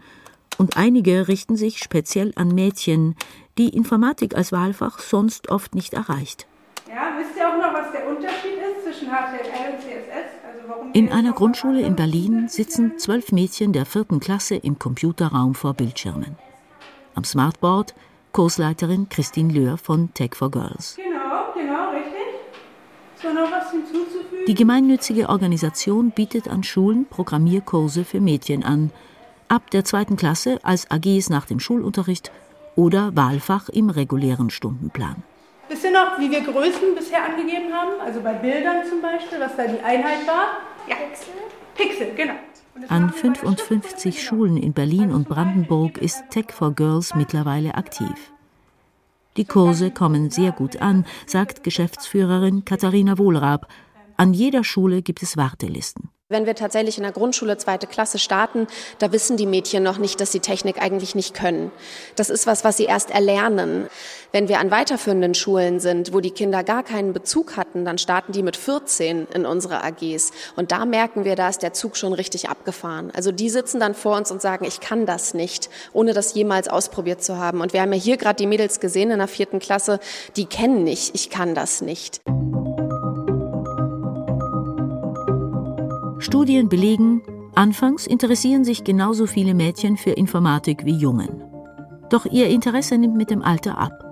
und 0.59 0.77
einige 0.77 1.29
richten 1.29 1.57
sich 1.57 1.79
speziell 1.79 2.33
an 2.35 2.49
Mädchen, 2.49 3.15
die 3.57 3.69
Informatik 3.69 4.37
als 4.37 4.53
Wahlfach 4.53 4.99
sonst 4.99 5.51
oft 5.51 5.75
nicht 5.75 5.95
erreicht. 5.95 6.47
Ja, 6.89 7.13
wisst 7.17 7.37
ihr 7.37 7.49
auch 7.49 7.57
noch, 7.57 7.73
was 7.73 7.93
der 7.93 8.09
Unterschied 8.09 8.59
ist 8.59 8.85
zwischen 8.85 9.09
HTML 9.09 9.75
und 9.75 9.81
CSS? 9.81 10.29
Also 10.45 10.91
in 10.93 11.11
einer 11.11 11.33
Grundschule 11.33 11.81
in 11.81 11.97
Berlin 11.97 12.49
sitzen 12.49 12.99
zwölf 12.99 13.33
Mädchen 13.33 13.73
der 13.73 13.87
vierten 13.87 14.21
Klasse 14.21 14.57
im 14.57 14.79
Computerraum 14.79 15.55
vor 15.55 15.75
Bildschirmen. 15.75 16.37
Am 17.15 17.25
Smartboard 17.25 17.95
Kursleiterin 18.33 19.09
Christine 19.09 19.53
Löhr 19.53 19.79
von 19.79 20.13
Tech 20.13 20.35
for 20.35 20.51
Girls. 20.51 20.97
Genau, 20.97 21.53
genau, 21.55 21.91
richtig. 21.91 23.23
So 23.23 23.33
noch 23.33 23.51
was 23.51 23.71
hinzuzufügen? 23.71 24.45
Die 24.47 24.55
gemeinnützige 24.55 25.29
Organisation 25.29 26.11
bietet 26.11 26.49
an 26.49 26.63
Schulen 26.63 27.07
Programmierkurse 27.07 28.05
für 28.05 28.21
Mädchen 28.21 28.65
an– 28.65 28.91
ab 29.49 29.71
der 29.71 29.85
zweiten 29.85 30.17
Klasse 30.17 30.59
als 30.63 30.91
AGs 30.91 31.31
nach 31.31 31.47
dem 31.47 31.61
Schulunterricht 31.61 32.31
oder 32.77 33.17
Wahlfach 33.17 33.69
im 33.69 33.91
regulären 33.91 34.51
Stundenplan. 34.51 35.23
Bis 35.69 35.83
Wisst 35.83 35.85
ihr 35.85 35.93
noch, 35.93 36.19
wie 36.19 36.31
wir 36.31 36.41
Größen 36.41 36.95
bisher 36.95 37.25
angegeben 37.25 37.73
haben? 37.73 38.01
Also 38.01 38.21
bei 38.21 38.35
Bildern 38.35 38.87
zum 38.89 39.03
Beispiel, 39.03 39.41
was 39.41 39.57
da 39.57 39.67
die 39.67 39.81
Einheit 39.81 40.27
war? 40.27 40.59
Ja. 40.89 40.97
Pixel. 40.97 41.35
Pixel, 41.75 42.15
genau. 42.15 42.35
An 42.89 43.11
55 43.11 44.23
Schulen 44.23 44.57
in 44.57 44.73
Berlin 44.73 45.11
und 45.11 45.29
Brandenburg 45.29 45.99
ist 45.99 46.23
Tech 46.31 46.53
for 46.53 46.73
Girls 46.73 47.15
mittlerweile 47.15 47.75
aktiv. 47.75 48.33
Die 49.37 49.45
Kurse 49.45 49.91
kommen 49.91 50.31
sehr 50.31 50.53
gut 50.53 50.81
an, 50.81 51.05
sagt 51.27 51.65
Geschäftsführerin 51.65 52.65
Katharina 52.65 53.19
Wohlrab. 53.19 53.69
An 54.17 54.33
jeder 54.33 54.65
Schule 54.65 55.03
gibt 55.03 55.23
es 55.23 55.37
Wartelisten. 55.37 56.11
Wenn 56.31 56.45
wir 56.45 56.55
tatsächlich 56.55 56.99
in 56.99 57.05
der 57.05 57.13
Grundschule 57.13 57.57
zweite 57.57 57.87
Klasse 57.87 58.19
starten, 58.19 58.67
da 58.99 59.13
wissen 59.13 59.39
die 59.39 59.47
Mädchen 59.47 59.83
noch 59.83 59.97
nicht, 59.97 60.21
dass 60.21 60.31
sie 60.31 60.41
Technik 60.41 60.79
eigentlich 60.79 61.15
nicht 61.15 61.33
können. 61.33 61.73
Das 62.17 62.29
ist 62.29 62.47
was, 62.47 62.65
was 62.65 62.77
sie 62.77 62.85
erst 62.85 63.11
erlernen. 63.11 63.89
Wenn 64.31 64.47
wir 64.47 64.61
an 64.61 64.71
weiterführenden 64.71 65.35
Schulen 65.35 65.81
sind, 65.81 66.13
wo 66.13 66.21
die 66.21 66.31
Kinder 66.31 66.65
gar 66.65 66.83
keinen 66.83 67.15
Bezug 67.15 67.57
hatten, 67.57 67.87
dann 67.87 67.97
starten 67.97 68.33
die 68.33 68.43
mit 68.43 68.59
14 68.59 69.27
in 69.33 69.47
unsere 69.47 69.83
AGs. 69.83 70.33
Und 70.55 70.71
da 70.71 70.85
merken 70.85 71.25
wir, 71.25 71.35
da 71.35 71.49
ist 71.49 71.63
der 71.63 71.73
Zug 71.73 71.97
schon 71.97 72.13
richtig 72.13 72.51
abgefahren. 72.51 73.11
Also 73.15 73.33
die 73.33 73.49
sitzen 73.49 73.81
dann 73.81 73.95
vor 73.95 74.15
uns 74.15 74.31
und 74.31 74.43
sagen, 74.43 74.67
ich 74.67 74.81
kann 74.81 75.07
das 75.07 75.33
nicht, 75.33 75.71
ohne 75.95 76.13
das 76.13 76.35
jemals 76.35 76.69
ausprobiert 76.69 77.23
zu 77.23 77.39
haben. 77.39 77.63
Und 77.63 77.73
wir 77.73 77.81
haben 77.81 77.95
ja 77.95 77.99
hier 77.99 78.19
gerade 78.19 78.37
die 78.37 78.47
Mädels 78.47 78.81
gesehen 78.81 79.11
in 79.11 79.19
der 79.19 79.29
vierten 79.29 79.61
Klasse, 79.61 79.99
die 80.37 80.45
kennen 80.45 80.85
nicht, 80.85 81.15
ich 81.15 81.31
kann 81.31 81.55
das 81.55 81.81
nicht. 81.81 82.21
Studien 86.29 86.69
belegen, 86.69 87.23
anfangs 87.55 88.07
interessieren 88.07 88.63
sich 88.63 88.85
genauso 88.85 89.27
viele 89.27 89.55
Mädchen 89.55 89.97
für 89.97 90.11
Informatik 90.11 90.85
wie 90.85 90.95
Jungen. 90.95 91.43
Doch 92.11 92.27
ihr 92.27 92.49
Interesse 92.49 92.99
nimmt 92.99 93.17
mit 93.17 93.31
dem 93.31 93.41
Alter 93.41 93.79
ab. 93.79 94.05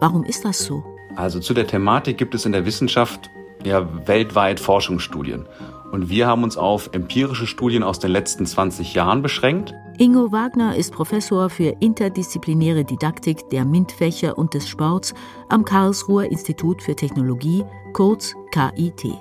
Warum 0.00 0.24
ist 0.24 0.46
das 0.46 0.64
so? 0.64 0.82
Also 1.16 1.38
zu 1.38 1.52
der 1.52 1.66
Thematik 1.66 2.16
gibt 2.16 2.34
es 2.34 2.46
in 2.46 2.52
der 2.52 2.64
Wissenschaft 2.64 3.28
ja 3.62 3.86
weltweit 4.08 4.58
Forschungsstudien. 4.58 5.44
Und 5.92 6.08
wir 6.08 6.26
haben 6.26 6.44
uns 6.44 6.56
auf 6.56 6.88
empirische 6.94 7.46
Studien 7.46 7.82
aus 7.82 7.98
den 7.98 8.10
letzten 8.10 8.46
20 8.46 8.94
Jahren 8.94 9.20
beschränkt. 9.20 9.74
Ingo 9.98 10.32
Wagner 10.32 10.76
ist 10.76 10.94
Professor 10.94 11.50
für 11.50 11.76
interdisziplinäre 11.80 12.84
Didaktik 12.84 13.50
der 13.50 13.66
MINT-Fächer 13.66 14.38
und 14.38 14.54
des 14.54 14.66
Sports 14.66 15.12
am 15.50 15.66
Karlsruher 15.66 16.24
Institut 16.24 16.82
für 16.82 16.96
Technologie, 16.96 17.64
kurz 17.92 18.34
KIT. 18.50 19.12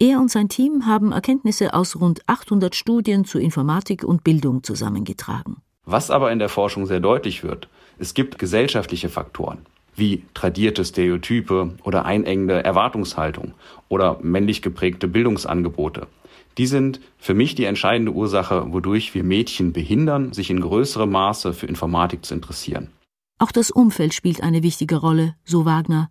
Er 0.00 0.20
und 0.20 0.30
sein 0.30 0.48
Team 0.48 0.86
haben 0.86 1.10
Erkenntnisse 1.10 1.74
aus 1.74 1.96
rund 2.00 2.22
800 2.28 2.76
Studien 2.76 3.24
zu 3.24 3.40
Informatik 3.40 4.04
und 4.04 4.22
Bildung 4.22 4.62
zusammengetragen. 4.62 5.56
Was 5.84 6.12
aber 6.12 6.30
in 6.30 6.38
der 6.38 6.48
Forschung 6.48 6.86
sehr 6.86 7.00
deutlich 7.00 7.42
wird, 7.42 7.68
es 7.98 8.14
gibt 8.14 8.38
gesellschaftliche 8.38 9.08
Faktoren 9.08 9.66
wie 9.98 10.22
tradierte 10.32 10.84
Stereotype 10.84 11.74
oder 11.82 12.04
einengende 12.04 12.62
Erwartungshaltung 12.62 13.54
oder 13.88 14.18
männlich 14.22 14.62
geprägte 14.62 15.08
Bildungsangebote. 15.08 16.06
Die 16.56 16.66
sind 16.66 17.00
für 17.18 17.34
mich 17.34 17.56
die 17.56 17.64
entscheidende 17.64 18.12
Ursache, 18.12 18.72
wodurch 18.72 19.14
wir 19.14 19.24
Mädchen 19.24 19.72
behindern, 19.72 20.32
sich 20.32 20.50
in 20.50 20.60
größerem 20.60 21.10
Maße 21.10 21.52
für 21.52 21.66
Informatik 21.66 22.24
zu 22.24 22.34
interessieren. 22.34 22.90
Auch 23.38 23.52
das 23.52 23.70
Umfeld 23.70 24.14
spielt 24.14 24.42
eine 24.42 24.62
wichtige 24.62 24.96
Rolle, 24.96 25.34
so 25.44 25.64
Wagner. 25.64 26.10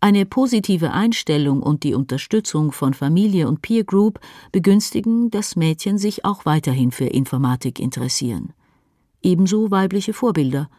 Eine 0.00 0.26
positive 0.26 0.92
Einstellung 0.92 1.60
und 1.60 1.82
die 1.82 1.94
Unterstützung 1.94 2.70
von 2.70 2.94
Familie 2.94 3.48
und 3.48 3.62
Peer 3.62 3.82
Group 3.82 4.20
begünstigen, 4.52 5.28
dass 5.30 5.56
Mädchen 5.56 5.98
sich 5.98 6.24
auch 6.24 6.44
weiterhin 6.44 6.92
für 6.92 7.06
Informatik 7.06 7.80
interessieren. 7.80 8.52
Ebenso 9.22 9.72
weibliche 9.72 10.12
Vorbilder, 10.12 10.70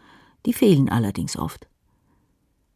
die 0.45 0.53
fehlen 0.53 0.87
allerdings 0.87 1.37
oft. 1.37 1.67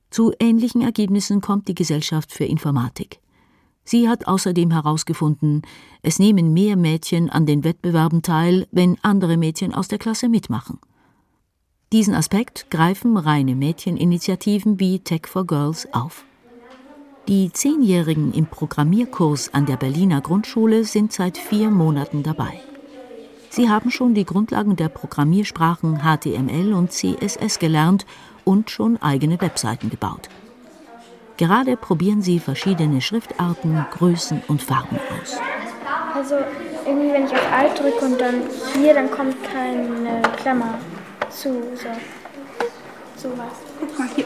Zu 0.10 0.34
ähnlichen 0.38 0.82
Ergebnissen 0.82 1.40
kommt 1.40 1.70
die 1.70 1.76
Gesellschaft 1.76 2.34
für 2.34 2.44
Informatik. 2.44 3.20
Sie 3.86 4.10
hat 4.10 4.28
außerdem 4.28 4.72
herausgefunden, 4.72 5.62
es 6.02 6.20
nehmen 6.20 6.52
mehr 6.52 6.76
Mädchen 6.76 7.30
an 7.30 7.46
den 7.46 7.64
Wettbewerben 7.64 8.22
teil, 8.22 8.68
wenn 8.72 8.98
andere 9.02 9.38
Mädchen 9.38 9.74
aus 9.74 9.88
der 9.88 9.98
Klasse 9.98 10.28
mitmachen. 10.28 10.80
Diesen 11.94 12.16
Aspekt 12.16 12.70
greifen 12.70 13.16
reine 13.16 13.56
Mädcheninitiativen 13.56 14.80
wie 14.80 15.00
Tech 15.00 15.28
for 15.28 15.48
Girls 15.48 15.88
auf. 15.94 16.26
Die 17.30 17.54
Zehnjährigen 17.54 18.34
im 18.34 18.48
Programmierkurs 18.48 19.54
an 19.54 19.66
der 19.66 19.78
Berliner 19.78 20.20
Grundschule 20.20 20.84
sind 20.84 21.14
seit 21.14 21.38
vier 21.38 21.70
Monaten 21.70 22.22
dabei. 22.22 22.60
Sie 23.50 23.70
haben 23.70 23.92
schon 23.92 24.14
die 24.14 24.26
Grundlagen 24.26 24.76
der 24.76 24.90
Programmiersprachen 24.90 26.02
HTML 26.02 26.74
und 26.74 26.92
CSS 26.92 27.60
gelernt 27.60 28.06
und 28.44 28.70
schon 28.70 29.02
eigene 29.02 29.40
Webseiten 29.40 29.90
gebaut. 29.90 30.28
Gerade 31.38 31.78
probieren 31.78 32.22
sie 32.22 32.40
verschiedene 32.40 33.00
Schriftarten, 33.00 33.86
Größen 33.92 34.44
und 34.50 34.62
Farben 34.62 34.98
aus. 35.22 35.38
Also 36.14 36.36
irgendwie, 36.86 37.14
wenn 37.14 37.26
ich 37.26 37.32
auf 37.32 37.52
Alt 37.54 37.80
drücke 37.80 38.04
und 38.04 38.20
dann 38.20 38.42
hier, 38.74 38.94
dann 38.94 39.10
kommt 39.10 39.38
keine 39.46 40.22
Klammer 40.36 40.78
zu. 41.30 41.64
So, 41.76 41.88
so 43.16 43.30
was. 43.38 43.54
Guck 43.80 43.98
mal 43.98 44.10
hier. 44.14 44.26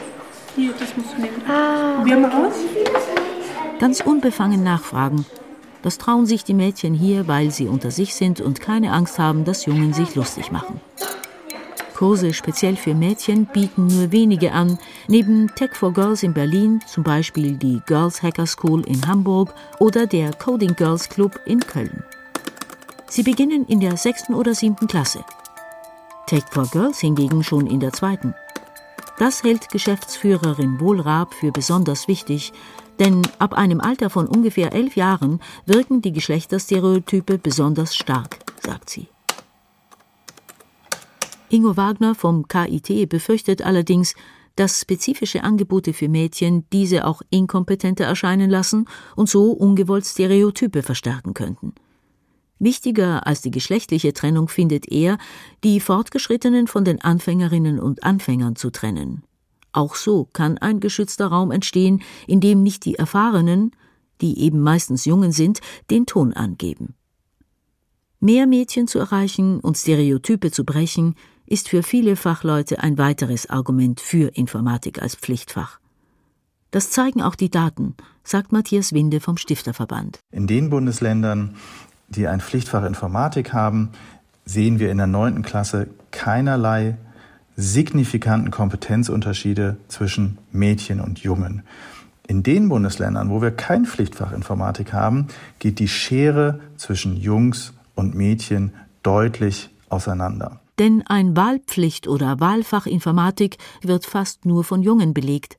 Hier, 0.56 0.72
das 0.78 0.96
musst 0.96 1.14
du 1.16 1.20
nehmen. 1.20 1.42
Ah, 1.48 1.96
Probier 1.98 2.16
mal 2.16 2.46
aus. 2.46 2.54
Ganz 3.78 4.00
unbefangen 4.00 4.62
nachfragen. 4.62 5.24
Das 5.82 5.98
trauen 5.98 6.26
sich 6.26 6.42
die 6.44 6.54
Mädchen 6.54 6.94
hier, 6.94 7.28
weil 7.28 7.50
sie 7.50 7.68
unter 7.68 7.90
sich 7.90 8.14
sind 8.14 8.40
und 8.40 8.60
keine 8.60 8.92
Angst 8.92 9.18
haben, 9.18 9.44
dass 9.44 9.66
Jungen 9.66 9.92
sich 9.92 10.14
lustig 10.16 10.50
machen. 10.50 10.80
Kurse 11.94 12.32
speziell 12.32 12.76
für 12.76 12.94
Mädchen 12.94 13.46
bieten 13.46 13.88
nur 13.88 14.12
wenige 14.12 14.52
an, 14.52 14.78
neben 15.08 15.52
Tech 15.56 15.70
for 15.74 15.92
Girls 15.92 16.22
in 16.22 16.32
Berlin, 16.32 16.80
zum 16.86 17.02
Beispiel 17.02 17.56
die 17.56 17.80
Girls 17.86 18.22
Hacker 18.22 18.46
School 18.46 18.86
in 18.86 19.06
Hamburg 19.06 19.52
oder 19.80 20.06
der 20.06 20.32
Coding 20.32 20.76
Girls 20.76 21.08
Club 21.08 21.40
in 21.44 21.58
Köln. 21.58 22.04
Sie 23.08 23.22
beginnen 23.22 23.64
in 23.66 23.80
der 23.80 23.96
sechsten 23.96 24.34
oder 24.34 24.54
siebten 24.54 24.86
Klasse. 24.86 25.24
Tech 26.26 26.44
for 26.50 26.66
Girls 26.66 27.00
hingegen 27.00 27.42
schon 27.42 27.66
in 27.66 27.80
der 27.80 27.92
zweiten. 27.92 28.34
Das 29.18 29.42
hält 29.42 29.70
Geschäftsführerin 29.70 30.78
Wohlrab 30.78 31.34
für 31.34 31.50
besonders 31.50 32.06
wichtig, 32.06 32.52
denn 33.00 33.22
ab 33.40 33.52
einem 33.54 33.80
Alter 33.80 34.10
von 34.10 34.28
ungefähr 34.28 34.72
elf 34.72 34.94
Jahren 34.94 35.40
wirken 35.66 36.02
die 36.02 36.12
Geschlechterstereotype 36.12 37.38
besonders 37.38 37.96
stark, 37.96 38.38
sagt 38.62 38.90
sie. 38.90 39.08
Ingo 41.48 41.76
Wagner 41.76 42.14
vom 42.14 42.46
KIT 42.46 43.08
befürchtet 43.08 43.62
allerdings, 43.62 44.14
dass 44.54 44.80
spezifische 44.80 45.42
Angebote 45.42 45.94
für 45.94 46.08
Mädchen 46.08 46.66
diese 46.72 47.04
auch 47.04 47.22
inkompetenter 47.30 48.04
erscheinen 48.04 48.50
lassen 48.50 48.86
und 49.16 49.28
so 49.28 49.50
ungewollt 49.50 50.06
Stereotype 50.06 50.82
verstärken 50.82 51.34
könnten. 51.34 51.74
Wichtiger 52.58 53.26
als 53.26 53.40
die 53.40 53.50
geschlechtliche 53.50 54.12
Trennung 54.12 54.48
findet 54.48 54.90
er, 54.90 55.18
die 55.64 55.80
Fortgeschrittenen 55.80 56.66
von 56.66 56.84
den 56.84 57.00
Anfängerinnen 57.00 57.78
und 57.78 58.04
Anfängern 58.04 58.56
zu 58.56 58.70
trennen. 58.70 59.22
Auch 59.72 59.94
so 59.94 60.28
kann 60.32 60.58
ein 60.58 60.80
geschützter 60.80 61.26
Raum 61.26 61.50
entstehen, 61.50 62.02
in 62.26 62.40
dem 62.40 62.62
nicht 62.62 62.84
die 62.84 62.96
Erfahrenen, 62.96 63.72
die 64.20 64.40
eben 64.40 64.60
meistens 64.60 65.04
Jungen 65.04 65.32
sind, 65.32 65.60
den 65.90 66.06
Ton 66.06 66.32
angeben. 66.32 66.94
Mehr 68.20 68.46
Mädchen 68.48 68.88
zu 68.88 68.98
erreichen 68.98 69.60
und 69.60 69.76
Stereotype 69.76 70.50
zu 70.50 70.64
brechen, 70.64 71.14
ist 71.46 71.68
für 71.68 71.82
viele 71.82 72.16
Fachleute 72.16 72.80
ein 72.82 72.98
weiteres 72.98 73.48
Argument 73.48 74.00
für 74.00 74.34
Informatik 74.36 75.00
als 75.00 75.14
Pflichtfach. 75.14 75.78
Das 76.70 76.90
zeigen 76.90 77.22
auch 77.22 77.34
die 77.34 77.50
Daten, 77.50 77.94
sagt 78.24 78.52
Matthias 78.52 78.92
Winde 78.92 79.20
vom 79.20 79.38
Stifterverband. 79.38 80.18
In 80.30 80.46
den 80.46 80.68
Bundesländern, 80.68 81.56
die 82.08 82.26
ein 82.26 82.40
Pflichtfach 82.40 82.84
Informatik 82.84 83.52
haben, 83.52 83.90
sehen 84.44 84.78
wir 84.78 84.90
in 84.90 84.98
der 84.98 85.06
neunten 85.06 85.42
Klasse 85.42 85.88
keinerlei 86.10 86.96
signifikanten 87.56 88.50
Kompetenzunterschiede 88.50 89.76
zwischen 89.88 90.38
Mädchen 90.52 91.00
und 91.00 91.18
Jungen. 91.18 91.62
In 92.26 92.42
den 92.42 92.68
Bundesländern, 92.68 93.30
wo 93.30 93.42
wir 93.42 93.50
kein 93.50 93.84
Pflichtfach 93.84 94.32
Informatik 94.32 94.92
haben, 94.92 95.26
geht 95.58 95.78
die 95.78 95.88
Schere 95.88 96.60
zwischen 96.76 97.16
Jungs 97.16 97.72
und 97.94 98.14
Mädchen 98.14 98.72
deutlich 99.02 99.70
auseinander. 99.88 100.60
Denn 100.78 101.02
ein 101.06 101.36
Wahlpflicht- 101.36 102.06
oder 102.06 102.38
Wahlfach 102.38 102.86
Informatik 102.86 103.56
wird 103.82 104.06
fast 104.06 104.46
nur 104.46 104.62
von 104.62 104.82
Jungen 104.82 105.12
belegt. 105.12 105.58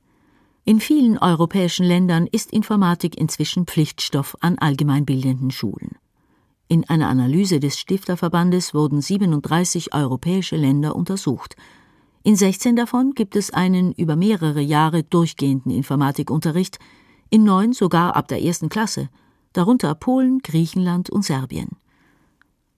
In 0.64 0.80
vielen 0.80 1.18
europäischen 1.18 1.84
Ländern 1.84 2.26
ist 2.26 2.52
Informatik 2.52 3.18
inzwischen 3.18 3.66
Pflichtstoff 3.66 4.36
an 4.40 4.56
allgemeinbildenden 4.56 5.50
Schulen. 5.50 5.96
In 6.70 6.88
einer 6.88 7.08
Analyse 7.08 7.58
des 7.58 7.80
Stifterverbandes 7.80 8.74
wurden 8.74 9.00
37 9.00 9.92
europäische 9.92 10.54
Länder 10.54 10.94
untersucht. 10.94 11.56
In 12.22 12.36
16 12.36 12.76
davon 12.76 13.14
gibt 13.16 13.34
es 13.34 13.52
einen 13.52 13.90
über 13.94 14.14
mehrere 14.14 14.60
Jahre 14.60 15.02
durchgehenden 15.02 15.72
Informatikunterricht, 15.72 16.78
in 17.28 17.42
neun 17.42 17.72
sogar 17.72 18.14
ab 18.14 18.28
der 18.28 18.40
ersten 18.40 18.68
Klasse, 18.68 19.08
darunter 19.52 19.96
Polen, 19.96 20.38
Griechenland 20.38 21.10
und 21.10 21.24
Serbien. 21.24 21.70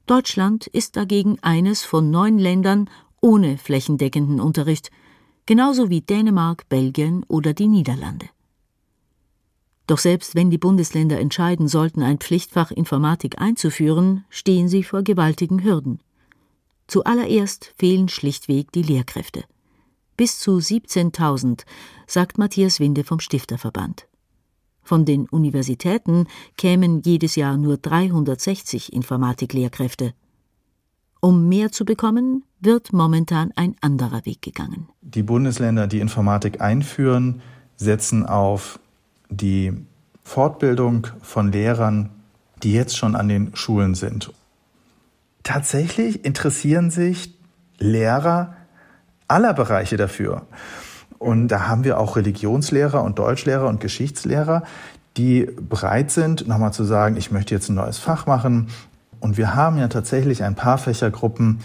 Deutschland 0.07 0.68
ist 0.68 0.96
dagegen 0.96 1.37
eines 1.42 1.85
von 1.85 2.11
neun 2.11 2.38
Ländern 2.38 2.88
ohne 3.20 3.59
flächendeckenden 3.59 4.40
Unterricht. 4.40 4.90
genauso 5.44 5.90
wie 5.90 6.00
Dänemark, 6.00 6.66
Belgien 6.70 7.26
oder 7.28 7.52
die 7.52 7.68
Niederlande. 7.68 8.31
Doch 9.87 9.99
selbst 9.99 10.35
wenn 10.35 10.51
die 10.51 10.59
Bundesländer 10.59 11.18
entscheiden 11.18 11.68
sollten, 11.68 12.03
ein 12.03 12.18
Pflichtfach 12.18 12.71
Informatik 12.71 13.40
einzuführen, 13.40 14.25
stehen 14.31 14.68
sie 14.68 14.85
vor 14.85 15.03
gewaltigen 15.03 15.64
Hürden. 15.64 15.99
Zuallererst 16.87 17.75
fehlen 17.79 18.09
schlichtweg 18.09 18.71
die 18.73 18.83
Lehrkräfte. 18.83 19.45
Bis 20.16 20.38
zu 20.38 20.59
17.000, 20.59 21.64
sagt 22.07 22.38
Matthias 22.38 22.81
Winde 22.81 23.03
vom 23.03 23.18
Stifterverband. 23.18 24.07
Von 24.83 25.05
den 25.05 25.29
Universitäten 25.29 26.27
kämen 26.57 27.03
jedes 27.03 27.37
Jahr 27.37 27.57
nur 27.57 27.77
360 27.77 28.92
Informatiklehrkräfte. 28.92 30.12
Um 31.21 31.49
mehr 31.49 31.71
zu 31.71 31.85
bekommen, 31.85 32.45
wird 32.61 32.92
momentan 32.92 33.53
ein 33.55 33.77
anderer 33.81 34.27
Weg 34.27 34.42
gegangen. 34.42 34.88
Die 35.01 35.23
Bundesländer, 35.23 35.87
die 35.87 36.01
Informatik 36.01 36.61
einführen, 36.61 37.40
setzen 37.77 38.27
auf 38.27 38.81
die 39.37 39.73
Fortbildung 40.23 41.09
von 41.23 41.51
Lehrern, 41.53 42.11
die 42.62 42.73
jetzt 42.73 42.97
schon 42.97 43.16
an 43.16 43.29
den 43.29 43.57
Schulen 43.57 43.95
sind. 43.95 44.33
Tatsächlich 45.42 46.25
interessieren 46.25 46.90
sich 46.90 47.35
Lehrer 47.79 48.55
aller 49.27 49.55
Bereiche 49.55 49.97
dafür. 49.97 50.42
Und 51.18 51.49
da 51.49 51.66
haben 51.66 51.85
wir 51.85 51.99
auch 51.99 52.16
Religionslehrer 52.16 53.03
und 53.03 53.18
Deutschlehrer 53.18 53.68
und 53.68 53.81
Geschichtslehrer, 53.81 54.62
die 55.16 55.49
bereit 55.61 56.11
sind, 56.11 56.49
nochmal 56.49 56.73
zu 56.73 56.85
sagen, 56.85 57.16
ich 57.16 57.31
möchte 57.31 57.55
jetzt 57.55 57.68
ein 57.68 57.75
neues 57.75 57.99
Fach 57.99 58.27
machen. 58.27 58.68
Und 59.21 59.37
wir 59.37 59.55
haben 59.55 59.79
ja 59.79 59.88
tatsächlich 59.88 60.42
ein 60.42 60.55
paar 60.55 60.79
Fächergruppen, 60.79 61.61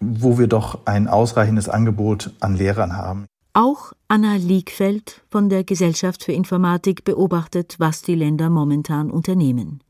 wo 0.00 0.38
wir 0.38 0.46
doch 0.46 0.80
ein 0.86 1.08
ausreichendes 1.08 1.68
Angebot 1.68 2.32
an 2.40 2.54
Lehrern 2.54 2.96
haben. 2.96 3.26
Auch 3.60 3.92
Anna 4.06 4.36
Liegfeld 4.36 5.22
von 5.32 5.48
der 5.48 5.64
Gesellschaft 5.64 6.22
für 6.22 6.30
Informatik 6.30 7.02
beobachtet, 7.02 7.74
was 7.78 8.02
die 8.02 8.14
Länder 8.14 8.50
momentan 8.50 9.10
unternehmen. 9.10 9.82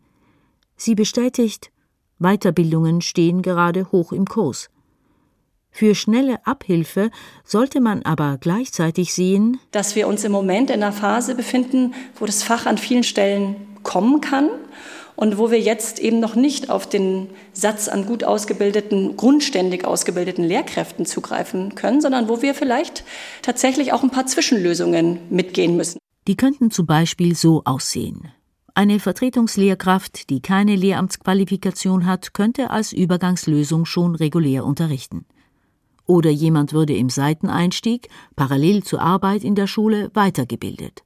Sie 0.79 0.95
bestätigt, 0.95 1.71
Weiterbildungen 2.19 3.03
stehen 3.03 3.43
gerade 3.43 3.93
hoch 3.93 4.13
im 4.13 4.25
Kurs. 4.25 4.71
Für 5.71 5.95
schnelle 5.95 6.47
Abhilfe 6.47 7.11
sollte 7.45 7.83
man 7.83 8.01
aber 8.05 8.39
gleichzeitig 8.41 9.13
sehen, 9.13 9.61
dass 9.71 9.97
wir 9.97 10.09
uns 10.09 10.25
im 10.25 10.33
Moment 10.33 10.71
in 10.71 10.83
einer 10.83 10.91
Phase 10.91 11.35
befinden, 11.35 11.93
wo 12.19 12.25
das 12.25 12.43
Fach 12.43 12.65
an 12.65 12.79
vielen 12.79 13.05
Stellen 13.05 13.57
kommen 13.83 14.23
kann 14.23 14.49
und 15.19 15.37
wo 15.37 15.51
wir 15.51 15.59
jetzt 15.59 15.99
eben 15.99 16.21
noch 16.21 16.37
nicht 16.37 16.71
auf 16.71 16.89
den 16.89 17.29
Satz 17.53 17.89
an 17.89 18.07
gut 18.07 18.23
ausgebildeten, 18.23 19.17
grundständig 19.17 19.85
ausgebildeten 19.85 20.45
Lehrkräften 20.45 21.07
zugreifen 21.07 21.75
können, 21.75 22.01
sondern 22.01 22.29
wo 22.29 22.41
wir 22.41 22.55
vielleicht 22.55 23.03
tatsächlich 23.43 23.93
auch 23.93 24.05
ein 24.05 24.11
paar 24.11 24.27
Zwischenlösungen 24.27 25.19
mitgehen 25.29 25.77
müssen. 25.77 25.99
Die 26.29 26.37
könnten 26.37 26.71
zum 26.71 26.87
Beispiel 26.87 27.35
so 27.35 27.63
aussehen. 27.65 28.29
Eine 28.75 29.01
Vertretungslehrkraft, 29.01 30.31
die 30.31 30.41
keine 30.41 30.77
Lehramtsqualifikation 30.77 32.07
hat, 32.07 32.33
könnte 32.33 32.71
als 32.71 32.93
Übergangslösung 32.93 33.87
schon 33.87 34.15
regulär 34.15 34.65
unterrichten. 34.65 35.27
Oder 36.07 36.31
jemand 36.31 36.73
würde 36.73 36.95
im 36.95 37.11
Seiteneinstieg, 37.11 38.09
parallel 38.37 38.85
zur 38.85 39.01
Arbeit 39.01 39.43
in 39.43 39.57
der 39.57 39.67
Schule, 39.67 40.13
weitergebildet. 40.15 41.03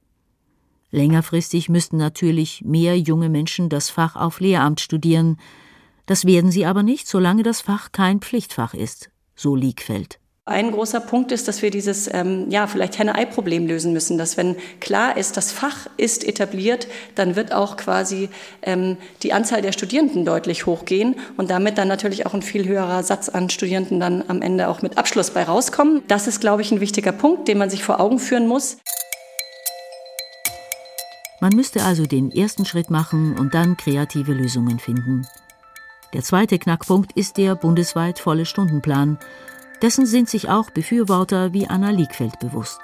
Längerfristig 0.93 1.69
müssten 1.69 1.97
natürlich 1.97 2.61
mehr 2.63 2.99
junge 2.99 3.27
Menschen 3.27 3.67
das 3.67 3.89
Fach 3.89 4.15
auf 4.15 4.39
Lehramt 4.39 4.79
studieren. 4.79 5.37
Das 6.05 6.25
werden 6.25 6.51
sie 6.51 6.67
aber 6.67 6.83
nicht, 6.83 7.07
solange 7.07 7.41
das 7.41 7.61
Fach 7.61 7.91
kein 7.91 8.19
Pflichtfach 8.19 8.75
ist, 8.75 9.09
so 9.35 9.55
Liegfeld. 9.55 10.19
Ein 10.45 10.71
großer 10.71 10.99
Punkt 10.99 11.31
ist, 11.31 11.47
dass 11.47 11.63
wir 11.63 11.71
dieses, 11.71 12.13
ähm, 12.13 12.45
ja, 12.49 12.67
vielleicht 12.67 12.99
Henne-Ei-Problem 12.99 13.65
lösen 13.65 13.91
müssen, 13.91 14.19
dass 14.19 14.37
wenn 14.37 14.55
klar 14.81 15.17
ist, 15.17 15.35
das 15.35 15.51
Fach 15.51 15.87
ist 15.97 16.27
etabliert, 16.27 16.87
dann 17.15 17.35
wird 17.35 17.53
auch 17.53 17.75
quasi 17.75 18.29
ähm, 18.61 18.97
die 19.23 19.33
Anzahl 19.33 19.63
der 19.63 19.71
Studierenden 19.71 20.25
deutlich 20.25 20.67
hochgehen 20.67 21.15
und 21.37 21.49
damit 21.49 21.79
dann 21.79 21.87
natürlich 21.87 22.27
auch 22.27 22.35
ein 22.35 22.43
viel 22.43 22.67
höherer 22.67 23.01
Satz 23.01 23.29
an 23.29 23.49
Studierenden 23.49 23.99
dann 23.99 24.25
am 24.27 24.43
Ende 24.43 24.67
auch 24.67 24.83
mit 24.83 24.99
Abschluss 24.99 25.31
bei 25.31 25.43
rauskommen. 25.43 26.03
Das 26.07 26.27
ist, 26.27 26.39
glaube 26.39 26.61
ich, 26.61 26.71
ein 26.71 26.81
wichtiger 26.81 27.13
Punkt, 27.13 27.47
den 27.47 27.57
man 27.57 27.71
sich 27.71 27.83
vor 27.83 27.99
Augen 27.99 28.19
führen 28.19 28.47
muss. 28.47 28.77
Man 31.43 31.57
müsste 31.57 31.83
also 31.83 32.05
den 32.05 32.31
ersten 32.31 32.63
Schritt 32.63 32.89
machen 32.89 33.37
und 33.37 33.53
dann 33.53 33.75
kreative 33.75 34.31
Lösungen 34.31 34.79
finden. 34.79 35.27
Der 36.13 36.23
zweite 36.23 36.57
Knackpunkt 36.57 37.11
ist 37.17 37.35
der 37.35 37.55
bundesweit 37.55 38.17
volle 38.17 38.45
Stundenplan. 38.45 39.19
Dessen 39.81 40.05
sind 40.05 40.29
sich 40.29 40.47
auch 40.47 40.69
Befürworter 40.69 41.51
wie 41.51 41.67
Anna 41.67 41.89
Liegfeld 41.89 42.39
bewusst. 42.39 42.79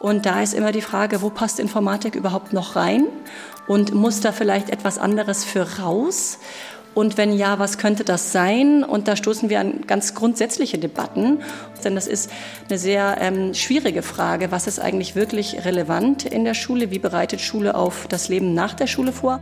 Und 0.00 0.26
da 0.26 0.42
ist 0.42 0.52
immer 0.52 0.70
die 0.70 0.82
Frage, 0.82 1.22
wo 1.22 1.30
passt 1.30 1.58
Informatik 1.58 2.14
überhaupt 2.14 2.52
noch 2.52 2.76
rein? 2.76 3.06
Und 3.66 3.94
muss 3.94 4.20
da 4.20 4.32
vielleicht 4.32 4.68
etwas 4.68 4.98
anderes 4.98 5.46
für 5.46 5.78
raus? 5.78 6.40
Und 6.94 7.16
wenn 7.16 7.32
ja, 7.32 7.58
was 7.58 7.78
könnte 7.78 8.04
das 8.04 8.32
sein? 8.32 8.84
Und 8.84 9.08
da 9.08 9.16
stoßen 9.16 9.50
wir 9.50 9.60
an 9.60 9.82
ganz 9.86 10.14
grundsätzliche 10.14 10.78
Debatten. 10.78 11.40
Denn 11.82 11.94
das 11.94 12.06
ist 12.06 12.30
eine 12.68 12.78
sehr 12.78 13.16
ähm, 13.20 13.52
schwierige 13.54 14.02
Frage. 14.02 14.52
Was 14.52 14.66
ist 14.66 14.78
eigentlich 14.78 15.16
wirklich 15.16 15.64
relevant 15.64 16.24
in 16.24 16.44
der 16.44 16.54
Schule? 16.54 16.90
Wie 16.90 17.00
bereitet 17.00 17.40
Schule 17.40 17.74
auf 17.74 18.06
das 18.08 18.28
Leben 18.28 18.54
nach 18.54 18.74
der 18.74 18.86
Schule 18.86 19.12
vor? 19.12 19.40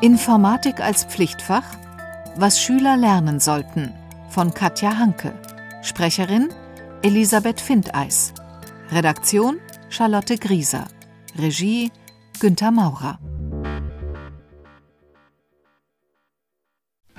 Informatik 0.00 0.80
als 0.80 1.04
Pflichtfach? 1.04 1.64
Was 2.36 2.60
Schüler 2.60 2.96
lernen 2.96 3.40
sollten. 3.40 3.92
Von 4.30 4.54
Katja 4.54 4.98
Hanke. 4.98 5.34
Sprecherin 5.82 6.48
Elisabeth 7.02 7.60
Findeis. 7.60 8.32
Redaktion 8.92 9.58
Charlotte 9.88 10.36
Grieser. 10.36 10.86
Regie 11.36 11.90
Günther 12.38 12.70
Maurer. 12.70 13.18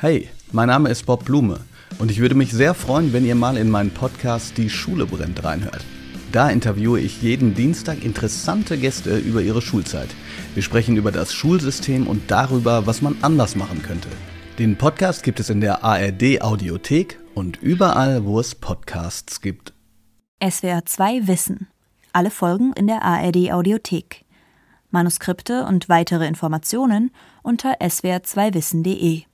Hey, 0.01 0.29
mein 0.51 0.67
Name 0.67 0.89
ist 0.89 1.05
Bob 1.05 1.25
Blume 1.25 1.59
und 1.99 2.09
ich 2.09 2.17
würde 2.17 2.33
mich 2.33 2.51
sehr 2.51 2.73
freuen, 2.73 3.13
wenn 3.13 3.23
ihr 3.23 3.35
mal 3.35 3.55
in 3.55 3.69
meinen 3.69 3.91
Podcast 3.91 4.57
Die 4.57 4.71
Schule 4.71 5.05
brennt 5.05 5.43
reinhört. 5.43 5.85
Da 6.31 6.49
interviewe 6.49 6.99
ich 6.99 7.21
jeden 7.21 7.53
Dienstag 7.53 8.03
interessante 8.03 8.79
Gäste 8.79 9.19
über 9.19 9.43
ihre 9.43 9.61
Schulzeit. 9.61 10.09
Wir 10.55 10.63
sprechen 10.63 10.97
über 10.97 11.11
das 11.11 11.35
Schulsystem 11.35 12.07
und 12.07 12.31
darüber, 12.31 12.87
was 12.87 13.03
man 13.03 13.15
anders 13.21 13.55
machen 13.55 13.83
könnte. 13.83 14.09
Den 14.57 14.75
Podcast 14.75 15.21
gibt 15.21 15.39
es 15.39 15.51
in 15.51 15.61
der 15.61 15.83
ARD 15.83 16.41
Audiothek 16.41 17.19
und 17.35 17.61
überall, 17.61 18.25
wo 18.25 18.39
es 18.39 18.55
Podcasts 18.55 19.39
gibt. 19.39 19.71
SWR 20.43 20.83
2 20.83 21.27
Wissen. 21.27 21.67
Alle 22.11 22.31
Folgen 22.31 22.73
in 22.73 22.87
der 22.87 23.03
ARD 23.03 23.51
Audiothek. 23.51 24.25
Manuskripte 24.89 25.63
und 25.65 25.89
weitere 25.89 26.25
Informationen 26.25 27.11
unter 27.43 27.79
swr2wissen.de. 27.81 29.25